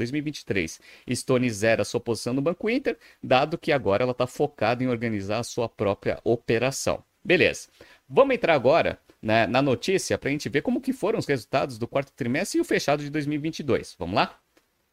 2023. 0.46 0.80
Stone 1.16 1.50
zera 1.50 1.86
sua 1.86 2.00
posição 2.00 2.34
no 2.34 2.42
Banco 2.42 2.70
Inter, 2.70 2.98
dado 3.22 3.58
que 3.58 3.72
agora 3.72 4.04
ela 4.04 4.12
está 4.12 4.28
focada 4.28 4.84
em 4.84 4.88
organizar 4.88 5.40
a 5.40 5.44
sua 5.44 5.70
própria 5.70 6.20
operação. 6.24 7.04
Beleza. 7.24 7.68
Vamos 8.08 8.36
entrar 8.36 8.54
agora 8.54 9.00
né, 9.22 9.48
na 9.48 9.62
notícia 9.62 10.18
para 10.18 10.30
a 10.30 10.32
gente 10.32 10.48
ver 10.50 10.62
como 10.62 10.82
que 10.82 10.94
foram 10.94 11.20
os 11.20 11.26
resultados 11.26 11.78
do 11.78 11.88
quarto 11.88 12.12
trimestre 12.14 12.58
e 12.58 12.62
o 12.62 12.66
fechado 12.66 13.04
de 13.04 13.10
2022. 13.10 13.96
Vamos 14.00 14.16
lá? 14.16 14.40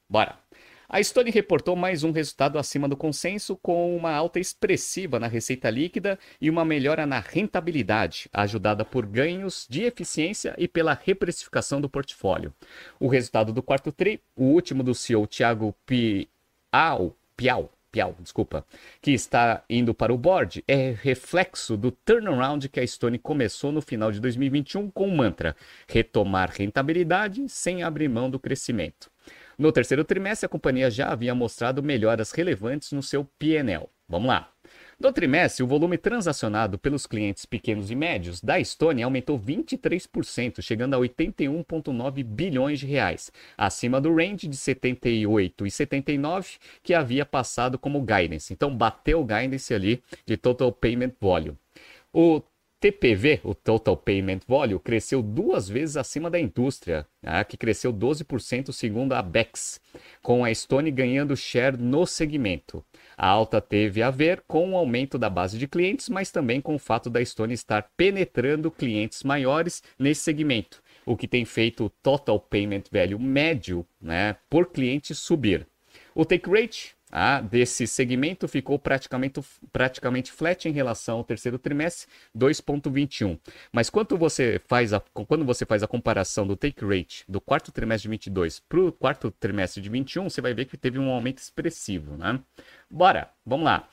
Bora! 0.09 0.39
A 0.89 1.03
Stone 1.03 1.31
reportou 1.31 1.75
mais 1.75 2.05
um 2.05 2.11
resultado 2.11 2.59
acima 2.59 2.87
do 2.87 2.97
consenso, 2.97 3.57
com 3.57 3.97
uma 3.97 4.13
alta 4.13 4.39
expressiva 4.39 5.19
na 5.19 5.27
receita 5.27 5.71
líquida 5.71 6.19
e 6.41 6.51
uma 6.51 6.65
melhora 6.65 7.07
na 7.07 7.21
rentabilidade, 7.21 8.29
ajudada 8.33 8.85
por 8.85 9.07
ganhos 9.07 9.67
de 9.69 9.83
eficiência 9.85 10.55
e 10.59 10.69
pela 10.69 10.99
reprecificação 11.03 11.81
do 11.81 11.89
portfólio. 11.89 12.53
O 13.01 13.09
resultado 13.09 13.53
do 13.53 13.63
quarto 13.63 13.91
TRI, 13.91 14.21
o 14.37 14.45
último 14.45 14.83
do 14.83 14.95
CEO 14.95 15.27
Thiago 15.27 15.75
Piau, 15.87 17.17
Piau, 17.35 17.73
Piau, 17.91 18.15
desculpa, 18.21 18.67
que 19.01 19.13
está 19.13 19.63
indo 19.71 19.95
para 19.95 20.13
o 20.13 20.19
board, 20.19 20.63
é 20.69 20.95
reflexo 21.01 21.77
do 21.77 21.93
turnaround 21.93 22.69
que 22.69 22.81
a 22.81 22.87
Stone 22.87 23.19
começou 23.19 23.73
no 23.73 23.81
final 23.81 24.13
de 24.13 24.21
2021 24.21 24.91
com 24.91 25.09
o 25.09 25.17
mantra: 25.17 25.57
retomar 25.89 26.51
rentabilidade 26.51 27.49
sem 27.49 27.83
abrir 27.83 28.09
mão 28.09 28.29
do 28.29 28.39
crescimento. 28.39 29.11
No 29.59 29.71
terceiro 29.71 30.05
trimestre, 30.05 30.47
a 30.47 30.49
companhia 30.49 30.91
já 30.91 31.09
havia 31.09 31.35
mostrado 31.35 31.83
melhoras 31.83 32.33
relevantes 32.33 32.93
no 32.93 33.03
seu 33.03 33.25
PNL. 33.39 33.87
Vamos 34.09 34.29
lá. 34.29 34.51
No 34.99 35.13
trimestre, 35.13 35.63
o 35.63 35.67
volume 35.67 35.99
transacionado 35.99 36.79
pelos 36.79 37.07
clientes 37.07 37.45
pequenos 37.45 37.91
e 37.91 37.95
médios 37.95 38.41
da 38.41 38.61
Estônia 38.61 39.05
aumentou 39.05 39.39
23%, 39.39 40.63
chegando 40.63 40.95
a 40.95 40.99
81,9 40.99 42.23
bilhões 42.23 42.79
de 42.81 42.87
reais, 42.87 43.33
acima 43.57 44.01
do 44.01 44.15
range 44.15 44.47
de 44.47 44.57
78 44.57 45.67
e 45.67 45.71
79 45.71 46.49
que 46.83 46.95
havia 46.95 47.27
passado 47.27 47.79
como 47.79 48.01
guidance. 48.03 48.53
Então, 48.53 48.75
bateu 48.75 49.21
o 49.21 49.25
guidance 49.25 49.75
ali 49.75 50.03
de 50.25 50.37
Total 50.37 50.71
Payment 50.71 51.13
Volume. 51.21 51.59
O 52.13 52.41
TPV, 52.81 53.41
o 53.43 53.55
Total 53.55 53.97
Payment 53.97 54.41
Volume, 54.47 54.79
cresceu 54.79 55.23
duas 55.23 55.69
vezes 55.69 55.97
acima 55.97 56.31
da 56.31 56.39
indústria, 56.39 57.07
né, 57.23 57.43
que 57.45 57.57
cresceu 57.57 57.93
12% 57.93 58.73
segundo 58.73 59.15
a 59.15 59.23
BEX, 59.23 59.81
com 60.23 60.45
a 60.45 60.55
Stone 60.55 60.91
ganhando 60.91 61.37
share 61.37 61.77
no 61.77 62.07
segmento. 62.07 62.85
A 63.17 63.27
alta 63.27 63.61
teve 63.61 64.03
a 64.03 64.11
ver 64.11 64.43
com 64.47 64.73
o 64.73 64.77
aumento 64.77 65.19
da 65.19 65.31
base 65.31 65.57
de 65.57 65.67
clientes, 65.67 66.09
mas 66.09 66.31
também 66.31 66.61
com 66.61 66.75
o 66.75 66.79
fato 66.79 67.09
da 67.09 67.25
Stone 67.25 67.55
estar 67.55 67.91
penetrando 67.97 68.71
clientes 68.71 69.23
maiores 69.23 69.83
nesse 69.99 70.23
segmento, 70.23 70.83
o 71.07 71.17
que 71.17 71.27
tem 71.27 71.45
feito 71.45 71.87
o 71.87 71.91
total 71.91 72.39
payment 72.39 72.85
value 72.93 73.19
médio 73.19 73.87
né, 74.01 74.37
por 74.51 74.71
cliente 74.71 75.15
subir. 75.15 75.67
O 76.15 76.25
take 76.25 76.51
rate 76.51 76.95
ah, 77.17 77.41
desse 77.41 77.87
segmento 77.87 78.49
ficou 78.49 78.77
praticamente, 78.77 79.41
praticamente 79.73 80.33
flat 80.33 80.69
em 80.69 80.73
relação 80.73 81.19
ao 81.19 81.25
terceiro 81.25 81.61
trimestre, 81.61 82.09
2,21. 82.37 83.39
Mas 83.73 83.89
quando 83.89 84.19
você, 84.19 84.61
faz 84.67 84.93
a, 84.93 85.01
quando 85.01 85.45
você 85.45 85.65
faz 85.65 85.85
a 85.85 85.87
comparação 85.87 86.45
do 86.45 86.57
take 86.57 86.85
rate 86.85 87.25
do 87.29 87.41
quarto 87.41 87.71
trimestre 87.71 88.09
de 88.09 88.11
22 88.11 88.59
para 88.59 88.81
o 88.81 88.91
quarto 88.91 89.31
trimestre 89.31 89.81
de 89.81 89.89
21, 89.89 90.29
você 90.29 90.41
vai 90.41 90.53
ver 90.55 90.65
que 90.65 90.77
teve 90.77 90.99
um 90.99 91.09
aumento 91.09 91.39
expressivo. 91.39 92.17
Né? 92.17 92.41
Bora, 92.91 93.31
vamos 93.47 93.65
lá. 93.65 93.89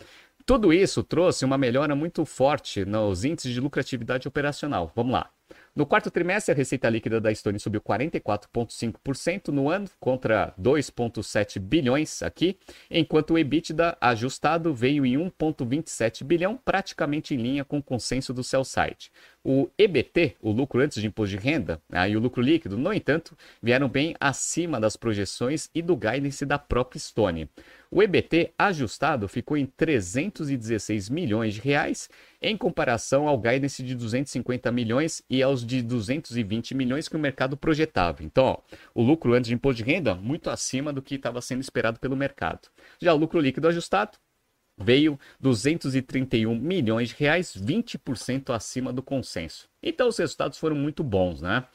Tudo 0.46 0.74
isso 0.74 1.04
trouxe 1.04 1.46
uma 1.46 1.58
melhora 1.58 1.96
muito 1.96 2.26
forte 2.26 2.86
nos 2.86 3.24
índices 3.24 3.54
de 3.54 3.60
lucratividade 3.60 4.28
operacional. 4.28 4.92
Vamos 4.96 5.14
lá. 5.14 5.30
No 5.74 5.86
quarto 5.86 6.12
trimestre, 6.12 6.52
a 6.54 6.56
receita 6.56 6.90
líquida 6.90 7.20
da 7.22 7.32
Estônia 7.32 7.60
subiu 7.60 7.82
44,5% 7.82 9.50
no 9.50 9.70
ano, 9.70 9.88
contra 10.00 10.54
2,7 10.60 11.60
bilhões 11.60 12.22
aqui, 12.22 12.58
enquanto 12.90 13.32
o 13.32 13.38
EBITDA 13.38 13.98
ajustado 14.02 14.74
veio 14.74 15.06
em 15.06 15.16
1,27 15.16 16.24
bilhão, 16.24 16.58
praticamente 16.58 17.34
em 17.34 17.38
linha 17.38 17.64
com 17.64 17.78
o 17.78 17.84
consenso 17.84 18.34
do 18.34 18.44
sell 18.44 18.66
side. 18.66 19.12
O 19.44 19.70
EBT, 19.78 20.36
o 20.42 20.52
lucro 20.52 20.82
antes 20.82 21.02
de 21.02 21.08
imposto 21.08 21.38
de 21.38 21.42
renda, 21.42 21.82
ah, 21.90 22.08
e 22.08 22.16
o 22.16 22.20
lucro 22.20 22.42
líquido, 22.42 22.78
no 22.78 22.94
entanto, 22.94 23.36
vieram 23.62 23.88
bem 23.88 24.16
acima 24.20 24.80
das 24.80 24.96
projeções 24.96 25.70
e 25.74 25.82
do 25.82 25.96
guidance 25.96 26.46
da 26.46 26.60
própria 26.60 27.00
Stone. 27.00 27.50
O 27.94 28.02
EBT 28.02 28.54
ajustado 28.58 29.28
ficou 29.28 29.58
em 29.58 29.66
316 29.66 31.10
milhões 31.10 31.56
de 31.56 31.60
reais, 31.60 32.10
em 32.42 32.56
comparação 32.56 33.28
ao 33.28 33.38
guidance 33.38 33.84
de 33.84 33.94
250 33.94 34.72
milhões 34.72 35.22
e 35.30 35.44
aos 35.44 35.66
de 35.66 35.82
220 35.82 36.74
milhões 36.74 37.10
que 37.10 37.18
o 37.18 37.20
mercado 37.20 37.58
projetava. 37.58 38.24
Então, 38.24 38.46
ó, 38.46 38.58
o 38.96 39.04
lucro 39.04 39.34
antes 39.34 39.50
de 39.50 39.56
imposto 39.56 39.84
de 39.84 39.92
renda 39.92 40.16
muito 40.16 40.50
acima 40.50 40.94
do 40.94 41.02
que 41.02 41.16
estava 41.16 41.42
sendo 41.42 41.60
esperado 41.60 42.00
pelo 42.00 42.16
mercado. 42.16 42.70
Já 43.02 43.14
o 43.14 43.18
lucro 43.18 43.42
líquido 43.42 43.68
ajustado 43.68 44.18
veio 44.78 45.20
231 45.42 46.56
milhões 46.56 47.10
de 47.10 47.16
reais, 47.16 47.54
20% 47.54 48.56
acima 48.56 48.94
do 48.94 49.04
consenso. 49.04 49.68
Então 49.84 50.08
os 50.08 50.18
resultados 50.18 50.58
foram 50.58 50.78
muito 50.78 51.04
bons, 51.04 51.42
né? 51.42 51.66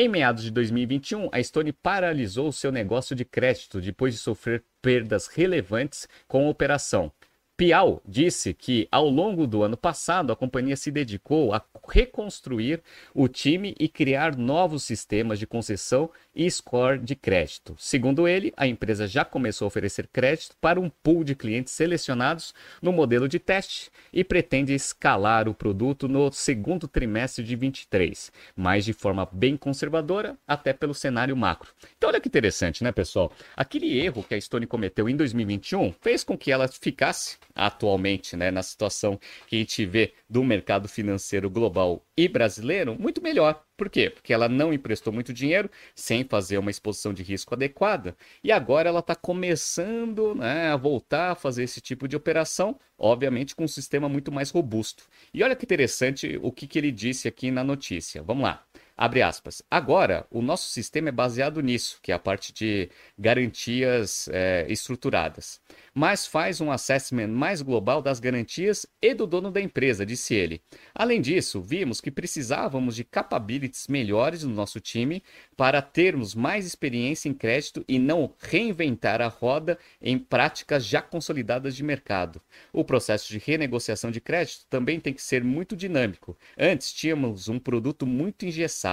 Em 0.00 0.06
meados 0.06 0.44
de 0.44 0.52
2021, 0.52 1.28
a 1.32 1.42
Stone 1.42 1.72
paralisou 1.72 2.52
seu 2.52 2.70
negócio 2.70 3.16
de 3.16 3.24
crédito 3.24 3.80
depois 3.80 4.14
de 4.14 4.20
sofrer 4.20 4.62
perdas 4.80 5.26
relevantes 5.26 6.06
com 6.28 6.46
a 6.46 6.50
operação. 6.50 7.10
Piau 7.58 8.00
disse 8.06 8.54
que, 8.54 8.86
ao 8.88 9.10
longo 9.10 9.44
do 9.44 9.64
ano 9.64 9.76
passado, 9.76 10.32
a 10.32 10.36
companhia 10.36 10.76
se 10.76 10.92
dedicou 10.92 11.52
a 11.52 11.60
reconstruir 11.88 12.80
o 13.12 13.26
time 13.26 13.74
e 13.80 13.88
criar 13.88 14.36
novos 14.36 14.84
sistemas 14.84 15.40
de 15.40 15.46
concessão 15.46 16.08
e 16.32 16.48
score 16.48 17.00
de 17.00 17.16
crédito. 17.16 17.74
Segundo 17.76 18.28
ele, 18.28 18.54
a 18.56 18.64
empresa 18.64 19.08
já 19.08 19.24
começou 19.24 19.66
a 19.66 19.70
oferecer 19.70 20.06
crédito 20.12 20.54
para 20.60 20.78
um 20.78 20.88
pool 20.88 21.24
de 21.24 21.34
clientes 21.34 21.72
selecionados 21.72 22.54
no 22.80 22.92
modelo 22.92 23.28
de 23.28 23.40
teste 23.40 23.90
e 24.12 24.22
pretende 24.22 24.72
escalar 24.72 25.48
o 25.48 25.54
produto 25.54 26.06
no 26.06 26.30
segundo 26.30 26.86
trimestre 26.86 27.42
de 27.42 27.56
23, 27.56 28.30
mas 28.54 28.84
de 28.84 28.92
forma 28.92 29.28
bem 29.32 29.56
conservadora, 29.56 30.38
até 30.46 30.72
pelo 30.72 30.94
cenário 30.94 31.36
macro. 31.36 31.72
Então, 31.96 32.08
olha 32.08 32.20
que 32.20 32.28
interessante, 32.28 32.84
né, 32.84 32.92
pessoal? 32.92 33.32
Aquele 33.56 33.98
erro 33.98 34.22
que 34.22 34.36
a 34.36 34.40
Stone 34.40 34.64
cometeu 34.64 35.08
em 35.08 35.16
2021 35.16 35.92
fez 36.00 36.22
com 36.22 36.38
que 36.38 36.52
ela 36.52 36.68
ficasse 36.68 37.36
atualmente, 37.58 38.36
né, 38.36 38.50
na 38.50 38.62
situação 38.62 39.18
que 39.48 39.56
a 39.56 39.58
gente 39.58 39.84
vê 39.84 40.14
do 40.30 40.44
mercado 40.44 40.88
financeiro 40.88 41.50
global 41.50 42.06
e 42.16 42.28
brasileiro, 42.28 42.96
muito 42.98 43.20
melhor. 43.20 43.64
Por 43.76 43.90
quê? 43.90 44.10
Porque 44.10 44.32
ela 44.32 44.48
não 44.48 44.72
emprestou 44.72 45.12
muito 45.12 45.32
dinheiro 45.32 45.70
sem 45.94 46.24
fazer 46.24 46.58
uma 46.58 46.70
exposição 46.70 47.12
de 47.12 47.22
risco 47.22 47.54
adequada 47.54 48.16
e 48.42 48.52
agora 48.52 48.88
ela 48.88 49.00
está 49.00 49.14
começando 49.14 50.34
né, 50.34 50.68
a 50.68 50.76
voltar 50.76 51.32
a 51.32 51.34
fazer 51.34 51.64
esse 51.64 51.80
tipo 51.80 52.06
de 52.06 52.16
operação, 52.16 52.78
obviamente 52.96 53.54
com 53.56 53.64
um 53.64 53.68
sistema 53.68 54.08
muito 54.08 54.30
mais 54.30 54.50
robusto. 54.50 55.04
E 55.34 55.42
olha 55.42 55.56
que 55.56 55.64
interessante 55.64 56.38
o 56.42 56.52
que, 56.52 56.66
que 56.66 56.78
ele 56.78 56.92
disse 56.92 57.26
aqui 57.26 57.50
na 57.50 57.64
notícia. 57.64 58.22
Vamos 58.22 58.44
lá. 58.44 58.67
Abre 59.00 59.22
aspas. 59.22 59.62
Agora, 59.70 60.26
o 60.28 60.42
nosso 60.42 60.68
sistema 60.70 61.10
é 61.10 61.12
baseado 61.12 61.62
nisso, 61.62 62.00
que 62.02 62.10
é 62.10 62.14
a 62.16 62.18
parte 62.18 62.52
de 62.52 62.90
garantias 63.16 64.28
é, 64.32 64.66
estruturadas 64.68 65.60
mas 65.98 66.28
faz 66.28 66.60
um 66.60 66.70
assessment 66.70 67.26
mais 67.26 67.60
global 67.60 68.00
das 68.00 68.20
garantias 68.20 68.86
e 69.02 69.12
do 69.12 69.26
dono 69.26 69.50
da 69.50 69.60
empresa, 69.60 70.06
disse 70.06 70.32
ele. 70.32 70.62
Além 70.94 71.20
disso, 71.20 71.60
vimos 71.60 72.00
que 72.00 72.08
precisávamos 72.08 72.94
de 72.94 73.02
capabilities 73.02 73.88
melhores 73.88 74.44
no 74.44 74.54
nosso 74.54 74.78
time 74.78 75.20
para 75.56 75.82
termos 75.82 76.36
mais 76.36 76.64
experiência 76.64 77.28
em 77.28 77.34
crédito 77.34 77.84
e 77.88 77.98
não 77.98 78.32
reinventar 78.38 79.20
a 79.20 79.26
roda 79.26 79.76
em 80.00 80.16
práticas 80.16 80.86
já 80.86 81.02
consolidadas 81.02 81.74
de 81.74 81.82
mercado. 81.82 82.40
O 82.72 82.84
processo 82.84 83.28
de 83.28 83.38
renegociação 83.38 84.12
de 84.12 84.20
crédito 84.20 84.66
também 84.70 85.00
tem 85.00 85.12
que 85.12 85.20
ser 85.20 85.42
muito 85.42 85.74
dinâmico. 85.74 86.38
Antes 86.56 86.92
tínhamos 86.92 87.48
um 87.48 87.58
produto 87.58 88.06
muito 88.06 88.46
engessado. 88.46 88.87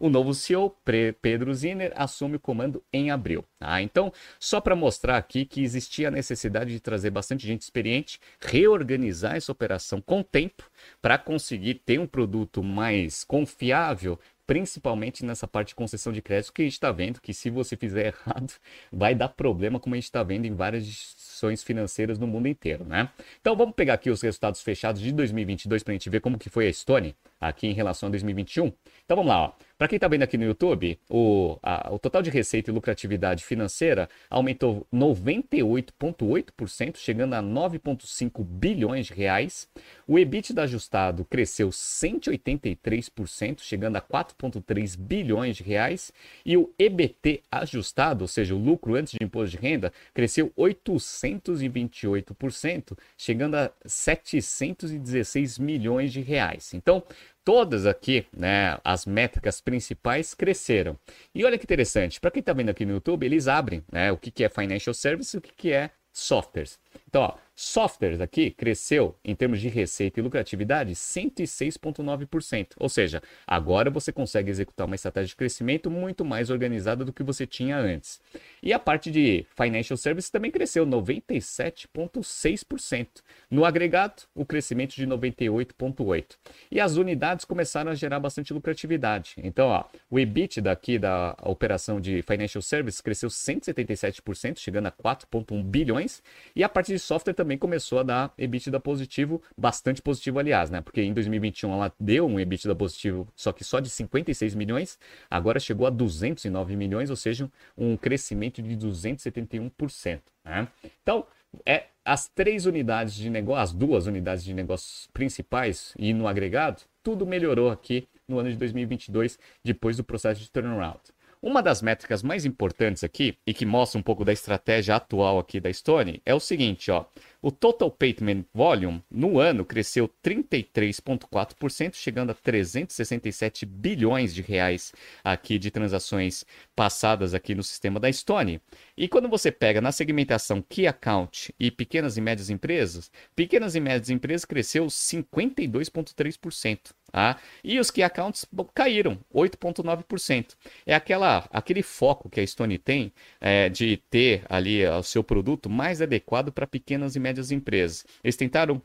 O 0.00 0.08
novo 0.08 0.32
CEO, 0.32 0.76
Pedro 1.20 1.52
Zinner, 1.52 1.92
assume 1.96 2.36
o 2.36 2.40
comando 2.40 2.82
em 2.92 3.10
abril. 3.10 3.44
Ah, 3.60 3.82
então, 3.82 4.12
só 4.38 4.60
para 4.60 4.76
mostrar 4.76 5.16
aqui 5.16 5.44
que 5.44 5.60
existia 5.60 6.06
a 6.06 6.10
necessidade 6.10 6.70
de 6.70 6.78
trazer 6.78 7.10
bastante 7.10 7.44
gente 7.44 7.62
experiente, 7.62 8.20
reorganizar 8.40 9.34
essa 9.34 9.50
operação 9.50 10.00
com 10.00 10.22
tempo 10.22 10.62
para 11.02 11.18
conseguir 11.18 11.74
ter 11.74 11.98
um 11.98 12.06
produto 12.06 12.62
mais 12.62 13.24
confiável, 13.24 14.20
principalmente 14.46 15.24
nessa 15.26 15.46
parte 15.46 15.68
de 15.68 15.74
concessão 15.74 16.10
de 16.10 16.22
crédito 16.22 16.52
que 16.54 16.62
a 16.62 16.64
gente 16.64 16.72
está 16.72 16.90
vendo 16.90 17.20
que 17.20 17.34
se 17.34 17.50
você 17.50 17.76
fizer 17.76 18.06
errado 18.06 18.54
vai 18.90 19.14
dar 19.14 19.28
problema 19.28 19.78
como 19.78 19.94
a 19.94 19.98
gente 19.98 20.04
está 20.04 20.22
vendo 20.22 20.46
em 20.46 20.54
várias 20.54 20.86
instituições 20.86 21.62
financeiras 21.62 22.18
no 22.18 22.26
mundo 22.26 22.48
inteiro, 22.48 22.84
né? 22.84 23.10
Então 23.40 23.54
vamos 23.54 23.74
pegar 23.74 23.94
aqui 23.94 24.10
os 24.10 24.22
resultados 24.22 24.62
fechados 24.62 25.02
de 25.02 25.12
2022 25.12 25.82
para 25.82 25.92
a 25.92 25.94
gente 25.96 26.08
ver 26.08 26.20
como 26.20 26.38
que 26.38 26.48
foi 26.48 26.66
a 26.66 26.70
Estônia 26.70 27.14
aqui 27.40 27.66
em 27.66 27.72
relação 27.72 28.08
a 28.08 28.10
2021. 28.10 28.72
Então 29.04 29.16
vamos 29.16 29.30
lá. 29.30 29.54
Para 29.78 29.86
quem 29.86 29.96
está 29.96 30.08
vendo 30.08 30.24
aqui 30.24 30.36
no 30.36 30.44
YouTube, 30.44 30.98
o, 31.08 31.56
a, 31.62 31.94
o 31.94 32.00
total 32.00 32.20
de 32.20 32.30
receita 32.30 32.68
e 32.68 32.74
lucratividade 32.74 33.44
financeira 33.44 34.08
aumentou 34.28 34.84
98,8%, 34.92 36.96
chegando 36.96 37.34
a 37.34 37.42
9,5 37.42 38.42
bilhões 38.42 39.06
de 39.06 39.14
reais. 39.14 39.68
O 40.04 40.18
EBITDA 40.18 40.62
ajustado 40.62 41.24
cresceu 41.24 41.68
183%, 41.68 43.60
chegando 43.60 43.94
a 43.94 44.02
4,3 44.02 44.98
bilhões 44.98 45.58
de 45.58 45.62
reais. 45.62 46.10
E 46.44 46.56
o 46.56 46.74
EBT 46.76 47.44
ajustado, 47.48 48.22
ou 48.22 48.28
seja, 48.28 48.56
o 48.56 48.58
lucro 48.58 48.96
antes 48.96 49.12
de 49.12 49.24
imposto 49.24 49.56
de 49.56 49.62
renda, 49.62 49.92
cresceu 50.12 50.52
828%, 50.58 52.98
chegando 53.16 53.54
a 53.54 53.70
716 53.86 55.56
milhões 55.60 56.12
de 56.12 56.20
reais. 56.20 56.74
Então, 56.74 57.00
todas 57.48 57.86
aqui, 57.86 58.26
né, 58.30 58.76
as 58.84 59.06
métricas 59.06 59.58
principais 59.58 60.34
cresceram. 60.34 60.98
E 61.34 61.46
olha 61.46 61.56
que 61.56 61.64
interessante, 61.64 62.20
para 62.20 62.30
quem 62.30 62.40
está 62.40 62.52
vendo 62.52 62.68
aqui 62.68 62.84
no 62.84 62.92
YouTube, 62.92 63.24
eles 63.24 63.48
abrem 63.48 63.82
né, 63.90 64.12
o 64.12 64.18
que, 64.18 64.30
que 64.30 64.44
é 64.44 64.50
Financial 64.50 64.92
Service 64.92 65.34
e 65.34 65.38
o 65.38 65.40
que, 65.40 65.54
que 65.54 65.72
é 65.72 65.88
Softwares. 66.12 66.78
Então, 67.08 67.22
ó, 67.22 67.34
softwares 67.56 68.20
aqui 68.20 68.50
cresceu 68.50 69.16
em 69.24 69.34
termos 69.34 69.60
de 69.60 69.68
receita 69.68 70.20
e 70.20 70.22
lucratividade 70.22 70.94
106,9%. 70.94 72.74
Ou 72.78 72.88
seja, 72.88 73.20
agora 73.46 73.90
você 73.90 74.12
consegue 74.12 74.50
executar 74.50 74.86
uma 74.86 74.94
estratégia 74.94 75.28
de 75.28 75.36
crescimento 75.36 75.90
muito 75.90 76.24
mais 76.24 76.50
organizada 76.50 77.04
do 77.04 77.12
que 77.12 77.24
você 77.24 77.44
tinha 77.46 77.76
antes. 77.76 78.20
E 78.62 78.72
a 78.72 78.78
parte 78.78 79.10
de 79.10 79.44
financial 79.56 79.96
services 79.96 80.30
também 80.30 80.52
cresceu 80.52 80.86
97,6%. 80.86 83.08
No 83.50 83.64
agregado, 83.64 84.22
o 84.34 84.44
crescimento 84.44 84.94
de 84.94 85.06
98,8%. 85.06 86.36
E 86.70 86.78
as 86.78 86.96
unidades 86.96 87.44
começaram 87.44 87.90
a 87.90 87.94
gerar 87.94 88.20
bastante 88.20 88.52
lucratividade. 88.52 89.34
Então, 89.38 89.68
ó, 89.68 89.84
o 90.10 90.20
EBIT 90.20 90.60
daqui 90.60 90.98
da 90.98 91.34
operação 91.42 92.00
de 92.00 92.22
financial 92.22 92.62
services 92.62 93.00
cresceu 93.00 93.30
177%, 93.30 94.58
chegando 94.58 94.86
a 94.86 94.92
4,1 94.92 95.64
bilhões. 95.64 96.22
E 96.54 96.62
a 96.62 96.68
parte 96.68 96.92
de 96.92 96.97
software 96.98 97.34
também 97.34 97.56
começou 97.56 97.98
a 97.98 98.02
dar 98.02 98.34
EBITDA 98.38 98.80
positivo, 98.80 99.42
bastante 99.56 100.02
positivo, 100.02 100.38
aliás, 100.38 100.70
né? 100.70 100.80
Porque 100.80 101.02
em 101.02 101.12
2021 101.12 101.72
ela 101.72 101.92
deu 101.98 102.26
um 102.26 102.38
EBITDA 102.38 102.74
positivo, 102.74 103.28
só 103.34 103.52
que 103.52 103.64
só 103.64 103.80
de 103.80 103.90
56 103.90 104.54
milhões, 104.54 104.98
agora 105.30 105.60
chegou 105.60 105.86
a 105.86 105.90
209 105.90 106.76
milhões, 106.76 107.10
ou 107.10 107.16
seja, 107.16 107.50
um 107.76 107.96
crescimento 107.96 108.62
de 108.62 108.76
271%. 108.76 110.20
Né? 110.44 110.68
Então, 111.02 111.26
é 111.64 111.84
as 112.04 112.28
três 112.28 112.66
unidades 112.66 113.14
de 113.14 113.28
negócio, 113.28 113.62
as 113.62 113.72
duas 113.72 114.06
unidades 114.06 114.44
de 114.44 114.54
negócios 114.54 115.08
principais 115.12 115.94
e 115.98 116.14
no 116.14 116.26
agregado, 116.26 116.82
tudo 117.02 117.26
melhorou 117.26 117.70
aqui 117.70 118.08
no 118.26 118.38
ano 118.38 118.50
de 118.50 118.56
2022 118.56 119.38
depois 119.64 119.96
do 119.96 120.04
processo 120.04 120.40
de 120.40 120.50
turnaround. 120.50 121.00
Uma 121.40 121.62
das 121.62 121.80
métricas 121.80 122.20
mais 122.20 122.44
importantes 122.44 123.04
aqui 123.04 123.38
e 123.46 123.54
que 123.54 123.64
mostra 123.64 123.96
um 123.96 124.02
pouco 124.02 124.24
da 124.24 124.32
estratégia 124.32 124.96
atual 124.96 125.38
aqui 125.38 125.60
da 125.60 125.72
Stone 125.72 126.20
é 126.26 126.34
o 126.34 126.40
seguinte, 126.40 126.90
ó. 126.90 127.04
O 127.40 127.52
total 127.52 127.92
payment 127.92 128.44
volume 128.52 129.04
no 129.08 129.38
ano 129.38 129.64
cresceu 129.64 130.10
33,4%, 130.20 131.94
chegando 131.94 132.30
a 132.30 132.34
367 132.34 133.64
bilhões 133.64 134.34
de 134.34 134.42
reais 134.42 134.92
aqui 135.22 135.60
de 135.60 135.70
transações 135.70 136.44
passadas 136.74 137.34
aqui 137.34 137.54
no 137.54 137.62
sistema 137.62 138.00
da 138.00 138.12
Stone. 138.12 138.60
E 138.96 139.06
quando 139.06 139.28
você 139.28 139.52
pega 139.52 139.80
na 139.80 139.92
segmentação 139.92 140.60
Key 140.60 140.88
Account 140.88 141.54
e 141.60 141.70
pequenas 141.70 142.16
e 142.16 142.20
médias 142.20 142.50
empresas, 142.50 143.12
pequenas 143.36 143.76
e 143.76 143.80
médias 143.80 144.10
empresas 144.10 144.44
cresceu 144.44 144.86
52,3%. 144.86 146.97
Tá? 147.10 147.38
E 147.64 147.78
os 147.78 147.90
key 147.90 148.02
accounts 148.02 148.46
caíram 148.74 149.18
8,9%. 149.34 150.54
É 150.84 150.94
aquela, 150.94 151.48
aquele 151.50 151.82
foco 151.82 152.28
que 152.28 152.40
a 152.40 152.46
Stone 152.46 152.78
tem 152.78 153.12
é, 153.40 153.68
de 153.68 153.96
ter 154.10 154.44
ali 154.48 154.86
o 154.86 155.02
seu 155.02 155.24
produto 155.24 155.70
mais 155.70 156.02
adequado 156.02 156.52
para 156.52 156.66
pequenas 156.66 157.16
e 157.16 157.20
médias 157.20 157.50
empresas. 157.50 158.04
Eles 158.22 158.36
tentaram 158.36 158.82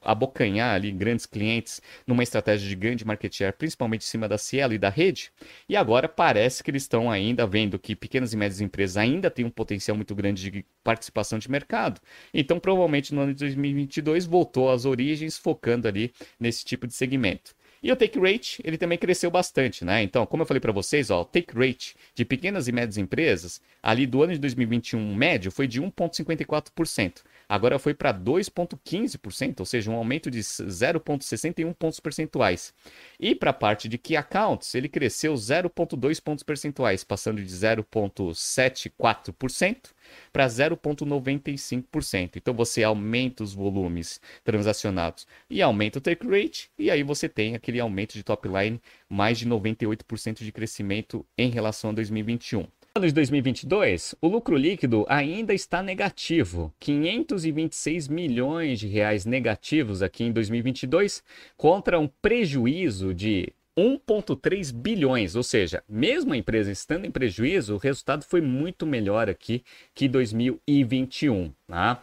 abocanhar 0.00 0.74
ali 0.74 0.90
grandes 0.90 1.26
clientes 1.26 1.80
numa 2.06 2.22
estratégia 2.22 2.68
de 2.68 2.74
grande 2.74 3.04
market 3.04 3.34
share, 3.34 3.56
principalmente 3.56 4.02
em 4.02 4.06
cima 4.06 4.28
da 4.28 4.38
Cielo 4.38 4.74
e 4.74 4.78
da 4.78 4.88
rede. 4.88 5.30
E 5.68 5.76
agora 5.76 6.08
parece 6.08 6.62
que 6.62 6.70
eles 6.70 6.82
estão 6.82 7.10
ainda 7.10 7.46
vendo 7.46 7.78
que 7.78 7.94
pequenas 7.94 8.32
e 8.32 8.36
médias 8.36 8.60
empresas 8.60 8.96
ainda 8.96 9.30
têm 9.30 9.44
um 9.44 9.50
potencial 9.50 9.96
muito 9.96 10.14
grande 10.14 10.50
de 10.50 10.64
participação 10.82 11.38
de 11.38 11.50
mercado. 11.50 12.00
Então, 12.32 12.58
provavelmente 12.58 13.14
no 13.14 13.20
ano 13.20 13.34
de 13.34 13.40
2022 13.40 14.26
voltou 14.26 14.70
às 14.70 14.84
origens, 14.84 15.36
focando 15.36 15.88
ali 15.88 16.12
nesse 16.38 16.64
tipo 16.64 16.86
de 16.86 16.94
segmento. 16.94 17.54
E 17.82 17.92
o 17.92 17.96
take 17.96 18.18
rate, 18.18 18.60
ele 18.64 18.76
também 18.76 18.98
cresceu 18.98 19.30
bastante, 19.30 19.84
né? 19.84 20.02
Então, 20.02 20.26
como 20.26 20.42
eu 20.42 20.46
falei 20.46 20.60
para 20.60 20.72
vocês, 20.72 21.10
ó, 21.10 21.22
o 21.22 21.24
take 21.24 21.56
rate 21.56 21.94
de 22.12 22.24
pequenas 22.24 22.66
e 22.66 22.72
médias 22.72 22.98
empresas, 22.98 23.60
ali 23.80 24.04
do 24.04 24.22
ano 24.22 24.32
de 24.32 24.38
2021 24.40 25.14
médio, 25.14 25.50
foi 25.52 25.68
de 25.68 25.80
1,54% 25.80 27.22
agora 27.48 27.78
foi 27.78 27.94
para 27.94 28.12
2,15%, 28.12 29.60
ou 29.60 29.66
seja, 29.66 29.90
um 29.90 29.94
aumento 29.94 30.30
de 30.30 30.40
0,61 30.40 31.72
pontos 31.74 32.00
percentuais. 32.00 32.74
E 33.18 33.34
para 33.34 33.48
a 33.50 33.54
parte 33.54 33.88
de 33.88 33.96
Key 33.96 34.16
Accounts, 34.16 34.74
ele 34.74 34.88
cresceu 34.88 35.32
0,2 35.34 36.22
pontos 36.22 36.42
percentuais, 36.42 37.02
passando 37.04 37.42
de 37.42 37.48
0,74% 37.48 39.76
para 40.32 40.46
0,95%. 40.46 42.36
Então 42.36 42.54
você 42.54 42.82
aumenta 42.82 43.42
os 43.42 43.52
volumes 43.54 44.20
transacionados 44.44 45.26
e 45.48 45.62
aumenta 45.62 45.98
o 45.98 46.02
take 46.02 46.26
rate, 46.26 46.70
e 46.78 46.90
aí 46.90 47.02
você 47.02 47.28
tem 47.28 47.54
aquele 47.54 47.80
aumento 47.80 48.14
de 48.14 48.22
top 48.22 48.48
line 48.48 48.80
mais 49.08 49.38
de 49.38 49.48
98% 49.48 50.44
de 50.44 50.52
crescimento 50.52 51.24
em 51.36 51.50
relação 51.50 51.90
a 51.90 51.94
2021 51.94 52.66
ano 52.94 53.06
de 53.06 53.12
2022, 53.12 54.14
o 54.20 54.28
lucro 54.28 54.56
líquido 54.56 55.04
ainda 55.08 55.54
está 55.54 55.82
negativo, 55.82 56.72
526 56.80 58.08
milhões 58.08 58.80
de 58.80 58.88
reais 58.88 59.24
negativos 59.24 60.02
aqui 60.02 60.24
em 60.24 60.32
2022, 60.32 61.22
contra 61.56 61.98
um 61.98 62.08
prejuízo 62.08 63.14
de 63.14 63.52
1,3 63.78 64.72
bilhões, 64.72 65.36
ou 65.36 65.42
seja, 65.44 65.84
mesmo 65.88 66.32
a 66.32 66.36
empresa 66.36 66.72
estando 66.72 67.04
em 67.04 67.10
prejuízo, 67.10 67.76
o 67.76 67.78
resultado 67.78 68.24
foi 68.24 68.40
muito 68.40 68.84
melhor 68.84 69.28
aqui 69.28 69.62
que 69.94 70.08
2021. 70.08 71.52
Tá? 71.68 72.02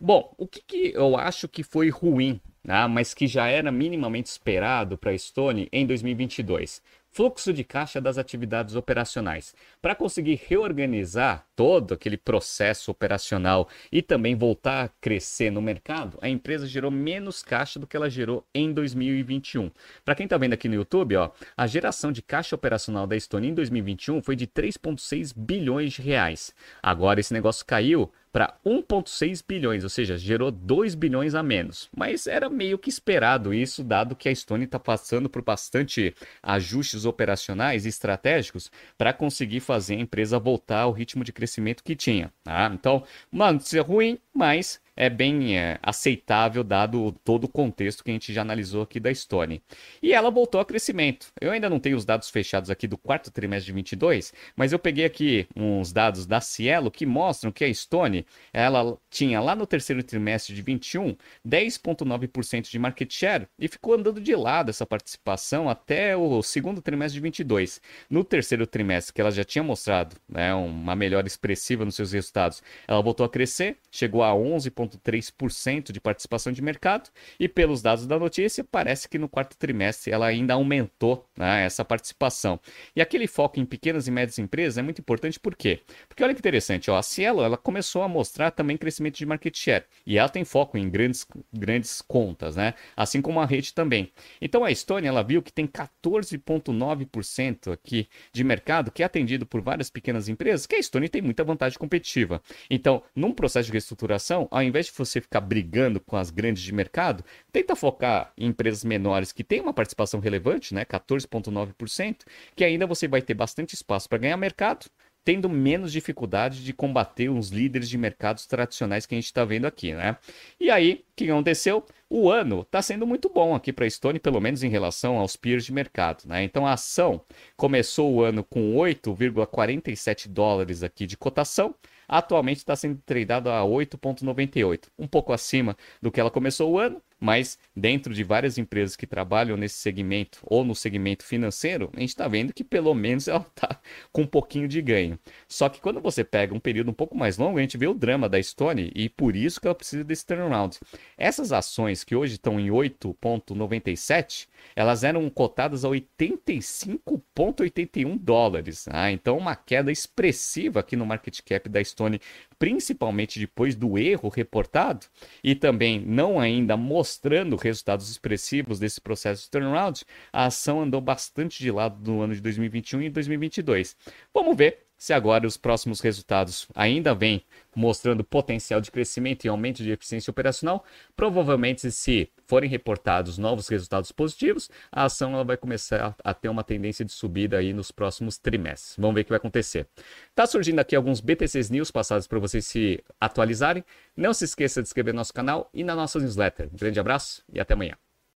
Bom, 0.00 0.34
o 0.38 0.46
que, 0.46 0.62
que 0.66 0.92
eu 0.94 1.18
acho 1.18 1.46
que 1.46 1.62
foi 1.62 1.90
ruim, 1.90 2.40
né, 2.64 2.86
mas 2.86 3.12
que 3.12 3.26
já 3.26 3.48
era 3.48 3.70
minimamente 3.70 4.30
esperado 4.30 4.96
para 4.96 5.10
a 5.10 5.18
Stone 5.18 5.68
em 5.70 5.86
2022? 5.86 6.80
Fluxo 7.10 7.52
de 7.52 7.64
caixa 7.64 8.00
das 8.00 8.18
atividades 8.18 8.74
operacionais. 8.76 9.54
Para 9.82 9.94
conseguir 9.94 10.40
reorganizar 10.48 11.46
todo 11.60 11.92
aquele 11.92 12.16
processo 12.16 12.90
operacional 12.90 13.68
e 13.92 14.00
também 14.00 14.34
voltar 14.34 14.86
a 14.86 14.88
crescer 14.88 15.50
no 15.50 15.60
mercado, 15.60 16.16
a 16.22 16.26
empresa 16.26 16.66
gerou 16.66 16.90
menos 16.90 17.42
caixa 17.42 17.78
do 17.78 17.86
que 17.86 17.94
ela 17.94 18.08
gerou 18.08 18.46
em 18.54 18.72
2021. 18.72 19.70
Para 20.02 20.14
quem 20.14 20.24
está 20.24 20.38
vendo 20.38 20.54
aqui 20.54 20.70
no 20.70 20.74
YouTube, 20.74 21.16
ó, 21.16 21.30
a 21.54 21.66
geração 21.66 22.10
de 22.12 22.22
caixa 22.22 22.56
operacional 22.56 23.06
da 23.06 23.14
Estônia 23.14 23.50
em 23.50 23.52
2021 23.52 24.22
foi 24.22 24.36
de 24.36 24.46
3,6 24.46 25.34
bilhões 25.36 25.92
de 25.92 26.00
reais. 26.00 26.54
Agora 26.82 27.20
esse 27.20 27.34
negócio 27.34 27.66
caiu 27.66 28.10
para 28.32 28.56
1,6 28.64 29.42
bilhões, 29.46 29.82
ou 29.82 29.90
seja, 29.90 30.16
gerou 30.16 30.50
2 30.50 30.94
bilhões 30.94 31.34
a 31.34 31.42
menos. 31.42 31.88
Mas 31.96 32.26
era 32.26 32.48
meio 32.48 32.78
que 32.78 32.88
esperado 32.88 33.52
isso, 33.52 33.82
dado 33.82 34.14
que 34.14 34.28
a 34.28 34.34
Stone 34.34 34.64
está 34.64 34.78
passando 34.78 35.28
por 35.28 35.42
bastante 35.42 36.14
ajustes 36.42 37.04
operacionais 37.04 37.84
e 37.84 37.88
estratégicos 37.88 38.70
para 38.96 39.12
conseguir 39.12 39.60
fazer 39.60 39.94
a 39.94 40.00
empresa 40.00 40.38
voltar 40.38 40.82
ao 40.82 40.92
ritmo 40.92 41.24
de 41.24 41.32
crescimento 41.32 41.49
que 41.82 41.96
tinha. 41.96 42.32
Tá? 42.44 42.70
Então, 42.72 43.02
uma 43.32 43.52
notícia 43.52 43.82
ruim, 43.82 44.18
mas 44.34 44.80
é 44.96 45.08
bem 45.08 45.56
é, 45.56 45.78
aceitável 45.82 46.62
dado 46.62 47.12
todo 47.24 47.44
o 47.44 47.48
contexto 47.48 48.04
que 48.04 48.10
a 48.10 48.12
gente 48.12 48.32
já 48.32 48.42
analisou 48.42 48.82
aqui 48.82 49.00
da 49.00 49.12
Stone. 49.14 49.62
E 50.02 50.12
ela 50.12 50.30
voltou 50.30 50.60
a 50.60 50.64
crescimento. 50.64 51.28
Eu 51.40 51.50
ainda 51.50 51.70
não 51.70 51.78
tenho 51.78 51.96
os 51.96 52.04
dados 52.04 52.30
fechados 52.30 52.70
aqui 52.70 52.86
do 52.86 52.98
quarto 52.98 53.30
trimestre 53.30 53.66
de 53.66 53.72
22, 53.72 54.32
mas 54.56 54.72
eu 54.72 54.78
peguei 54.78 55.04
aqui 55.04 55.46
uns 55.56 55.92
dados 55.92 56.26
da 56.26 56.40
Cielo 56.40 56.90
que 56.90 57.06
mostram 57.06 57.52
que 57.52 57.64
a 57.64 57.74
Stone, 57.74 58.26
ela 58.52 58.98
tinha 59.10 59.40
lá 59.40 59.54
no 59.54 59.66
terceiro 59.66 60.02
trimestre 60.02 60.54
de 60.54 60.62
21 60.62 61.16
10.9% 61.46 62.70
de 62.70 62.78
market 62.78 63.12
share 63.12 63.46
e 63.58 63.68
ficou 63.68 63.94
andando 63.94 64.20
de 64.20 64.34
lado 64.34 64.70
essa 64.70 64.86
participação 64.86 65.68
até 65.68 66.16
o 66.16 66.42
segundo 66.42 66.82
trimestre 66.82 67.14
de 67.14 67.20
22. 67.20 67.80
No 68.08 68.24
terceiro 68.24 68.66
trimestre, 68.66 69.14
que 69.14 69.20
ela 69.20 69.30
já 69.30 69.44
tinha 69.44 69.62
mostrado 69.62 70.16
né, 70.28 70.54
uma 70.54 70.94
melhora 70.94 71.26
expressiva 71.26 71.84
nos 71.84 71.94
seus 71.94 72.12
resultados, 72.12 72.62
ela 72.86 73.02
voltou 73.02 73.24
a 73.24 73.28
crescer, 73.28 73.78
chegou 73.90 74.22
a 74.22 74.34
11 74.34 74.70
3,3% 74.98 75.92
de 75.92 76.00
participação 76.00 76.52
de 76.52 76.62
mercado, 76.62 77.10
e 77.38 77.48
pelos 77.48 77.82
dados 77.82 78.06
da 78.06 78.18
notícia, 78.18 78.64
parece 78.64 79.08
que 79.08 79.18
no 79.18 79.28
quarto 79.28 79.56
trimestre 79.56 80.12
ela 80.12 80.26
ainda 80.26 80.54
aumentou 80.54 81.26
né, 81.36 81.64
essa 81.64 81.84
participação. 81.84 82.58
E 82.94 83.00
aquele 83.00 83.26
foco 83.26 83.60
em 83.60 83.64
pequenas 83.64 84.06
e 84.06 84.10
médias 84.10 84.38
empresas 84.38 84.78
é 84.78 84.82
muito 84.82 85.00
importante 85.00 85.38
por 85.38 85.54
quê? 85.54 85.80
Porque 86.08 86.22
olha 86.22 86.34
que 86.34 86.40
interessante, 86.40 86.90
ó, 86.90 86.96
a 86.96 87.02
Cielo 87.02 87.42
ela 87.42 87.56
começou 87.56 88.02
a 88.02 88.08
mostrar 88.08 88.50
também 88.50 88.76
crescimento 88.76 89.16
de 89.16 89.26
market 89.26 89.56
share, 89.56 89.84
e 90.06 90.18
ela 90.18 90.28
tem 90.28 90.44
foco 90.44 90.76
em 90.76 90.88
grandes, 90.88 91.26
grandes 91.52 92.02
contas, 92.02 92.56
né? 92.56 92.74
assim 92.96 93.22
como 93.22 93.40
a 93.40 93.46
rede 93.46 93.74
também. 93.74 94.10
Então 94.40 94.64
a 94.64 94.70
Estônia 94.70 95.08
ela 95.08 95.22
viu 95.22 95.42
que 95.42 95.52
tem 95.52 95.66
14,9% 95.66 97.72
aqui 97.72 98.08
de 98.32 98.44
mercado 98.44 98.90
que 98.90 99.02
é 99.02 99.06
atendido 99.06 99.46
por 99.46 99.60
várias 99.60 99.90
pequenas 99.90 100.28
empresas, 100.28 100.66
que 100.66 100.76
a 100.76 100.78
Estônia 100.78 101.08
tem 101.08 101.22
muita 101.22 101.44
vantagem 101.44 101.78
competitiva. 101.78 102.42
Então, 102.68 103.02
num 103.14 103.32
processo 103.32 103.66
de 103.66 103.72
reestruturação, 103.72 104.48
ao 104.50 104.62
invés 104.70 104.86
de 104.86 104.92
você 104.92 105.20
ficar 105.20 105.40
brigando 105.40 106.00
com 106.00 106.16
as 106.16 106.30
grandes 106.30 106.62
de 106.62 106.72
mercado, 106.72 107.24
tenta 107.52 107.76
focar 107.76 108.32
em 108.36 108.46
empresas 108.46 108.84
menores 108.84 109.32
que 109.32 109.44
têm 109.44 109.60
uma 109.60 109.74
participação 109.74 110.20
relevante, 110.20 110.74
né, 110.74 110.84
14,9%, 110.84 112.24
que 112.56 112.64
ainda 112.64 112.86
você 112.86 113.06
vai 113.06 113.20
ter 113.20 113.34
bastante 113.34 113.74
espaço 113.74 114.08
para 114.08 114.18
ganhar 114.18 114.36
mercado, 114.36 114.86
tendo 115.24 115.48
menos 115.48 115.92
dificuldade 115.92 116.64
de 116.64 116.72
combater 116.72 117.28
os 117.28 117.50
líderes 117.50 117.88
de 117.88 117.98
mercados 117.98 118.46
tradicionais 118.46 119.06
que 119.06 119.14
a 119.14 119.18
gente 119.18 119.26
está 119.26 119.44
vendo 119.44 119.66
aqui, 119.66 119.92
né? 119.92 120.16
E 120.58 120.70
aí, 120.70 121.04
o 121.12 121.14
que 121.14 121.30
aconteceu? 121.30 121.84
O 122.08 122.30
ano 122.30 122.62
está 122.62 122.80
sendo 122.80 123.06
muito 123.06 123.28
bom 123.28 123.54
aqui 123.54 123.72
para 123.72 123.84
a 123.84 123.90
Stone, 123.90 124.18
pelo 124.18 124.40
menos 124.40 124.62
em 124.62 124.68
relação 124.68 125.18
aos 125.18 125.36
peers 125.36 125.64
de 125.64 125.72
mercado, 125.72 126.24
né? 126.26 126.42
Então 126.42 126.66
a 126.66 126.72
ação 126.72 127.20
começou 127.56 128.12
o 128.12 128.22
ano 128.22 128.42
com 128.42 128.74
8,47 128.74 130.26
dólares 130.28 130.82
aqui 130.82 131.06
de 131.06 131.16
cotação, 131.16 131.74
atualmente 132.10 132.58
está 132.58 132.74
sendo 132.74 133.00
tradado 133.06 133.50
a 133.50 133.62
8,98, 133.62 134.88
um 134.98 135.06
pouco 135.06 135.32
acima 135.32 135.76
do 136.02 136.10
que 136.10 136.20
ela 136.20 136.30
começou 136.30 136.72
o 136.72 136.78
ano, 136.78 137.00
mas 137.20 137.58
dentro 137.76 138.14
de 138.14 138.24
várias 138.24 138.56
empresas 138.56 138.96
que 138.96 139.06
trabalham 139.06 139.56
nesse 139.56 139.76
segmento 139.76 140.38
ou 140.42 140.64
no 140.64 140.74
segmento 140.74 141.24
financeiro, 141.24 141.90
a 141.94 142.00
gente 142.00 142.08
está 142.08 142.26
vendo 142.26 142.54
que 142.54 142.64
pelo 142.64 142.94
menos 142.94 143.28
ela 143.28 143.46
está 143.54 143.78
com 144.10 144.22
um 144.22 144.26
pouquinho 144.26 144.66
de 144.66 144.80
ganho. 144.80 145.18
Só 145.46 145.68
que 145.68 145.80
quando 145.80 146.00
você 146.00 146.24
pega 146.24 146.54
um 146.54 146.60
período 146.60 146.90
um 146.90 146.94
pouco 146.94 147.16
mais 147.16 147.36
longo, 147.36 147.58
a 147.58 147.60
gente 147.60 147.76
vê 147.76 147.86
o 147.86 147.94
drama 147.94 148.28
da 148.28 148.42
Stone 148.42 148.90
e 148.94 149.08
por 149.08 149.36
isso 149.36 149.60
que 149.60 149.66
ela 149.66 149.74
precisa 149.74 150.02
desse 150.02 150.24
turnaround. 150.24 150.78
Essas 151.18 151.52
ações 151.52 152.02
que 152.02 152.16
hoje 152.16 152.32
estão 152.34 152.58
em 152.58 152.68
8,97, 152.68 154.48
elas 154.74 155.04
eram 155.04 155.28
cotadas 155.28 155.84
a 155.84 155.88
85,81 155.88 158.18
dólares. 158.18 158.88
Ah, 158.90 159.12
então 159.12 159.36
uma 159.36 159.54
queda 159.54 159.92
expressiva 159.92 160.80
aqui 160.80 160.96
no 160.96 161.04
market 161.04 161.38
cap 161.42 161.68
da 161.68 161.84
Stone 161.84 162.18
principalmente 162.60 163.40
depois 163.40 163.74
do 163.74 163.96
erro 163.96 164.28
reportado 164.28 165.06
e 165.42 165.54
também 165.54 165.98
não 165.98 166.38
ainda 166.38 166.76
mostrando 167.10 167.56
resultados 167.56 168.08
expressivos 168.08 168.78
desse 168.78 169.00
processo 169.00 169.42
de 169.42 169.50
turnaround, 169.50 170.04
a 170.32 170.46
ação 170.46 170.80
andou 170.80 171.00
bastante 171.00 171.58
de 171.58 171.70
lado 171.70 171.98
no 172.08 172.22
ano 172.22 172.34
de 172.34 172.40
2021 172.40 173.02
e 173.02 173.10
2022. 173.10 173.96
Vamos 174.32 174.56
ver 174.56 174.86
Se 174.96 175.14
agora 175.14 175.46
os 175.46 175.56
próximos 175.56 176.00
resultados 176.00 176.68
ainda 176.74 177.14
vêm 177.14 177.42
mostrando 177.74 178.22
potencial 178.22 178.82
de 178.82 178.90
crescimento 178.90 179.44
e 179.44 179.48
aumento 179.48 179.82
de 179.82 179.90
eficiência 179.90 180.30
operacional, 180.30 180.84
provavelmente 181.16 181.90
se 181.90 182.30
forem 182.50 182.68
reportados 182.68 183.38
novos 183.38 183.68
resultados 183.68 184.10
positivos, 184.10 184.68
a 184.90 185.04
ação 185.04 185.32
ela 185.34 185.44
vai 185.44 185.56
começar 185.56 186.16
a 186.24 186.34
ter 186.34 186.48
uma 186.48 186.64
tendência 186.64 187.04
de 187.04 187.12
subida 187.12 187.58
aí 187.58 187.72
nos 187.72 187.92
próximos 187.92 188.38
trimestres. 188.38 188.96
Vamos 188.98 189.14
ver 189.14 189.20
o 189.20 189.24
que 189.24 189.30
vai 189.30 189.36
acontecer. 189.36 189.86
Tá 190.34 190.44
surgindo 190.48 190.80
aqui 190.80 190.96
alguns 190.96 191.20
BTCs 191.20 191.70
News 191.70 191.92
passados 191.92 192.26
para 192.26 192.40
vocês 192.40 192.66
se 192.66 193.00
atualizarem. 193.20 193.84
Não 194.16 194.34
se 194.34 194.44
esqueça 194.44 194.82
de 194.82 194.88
inscrever 194.88 195.14
no 195.14 195.18
nosso 195.18 195.32
canal 195.32 195.70
e 195.72 195.84
na 195.84 195.94
nossa 195.94 196.18
newsletter. 196.18 196.68
Um 196.72 196.76
grande 196.76 196.98
abraço 196.98 197.44
e 197.52 197.60
até 197.60 197.74
amanhã. 197.74 197.94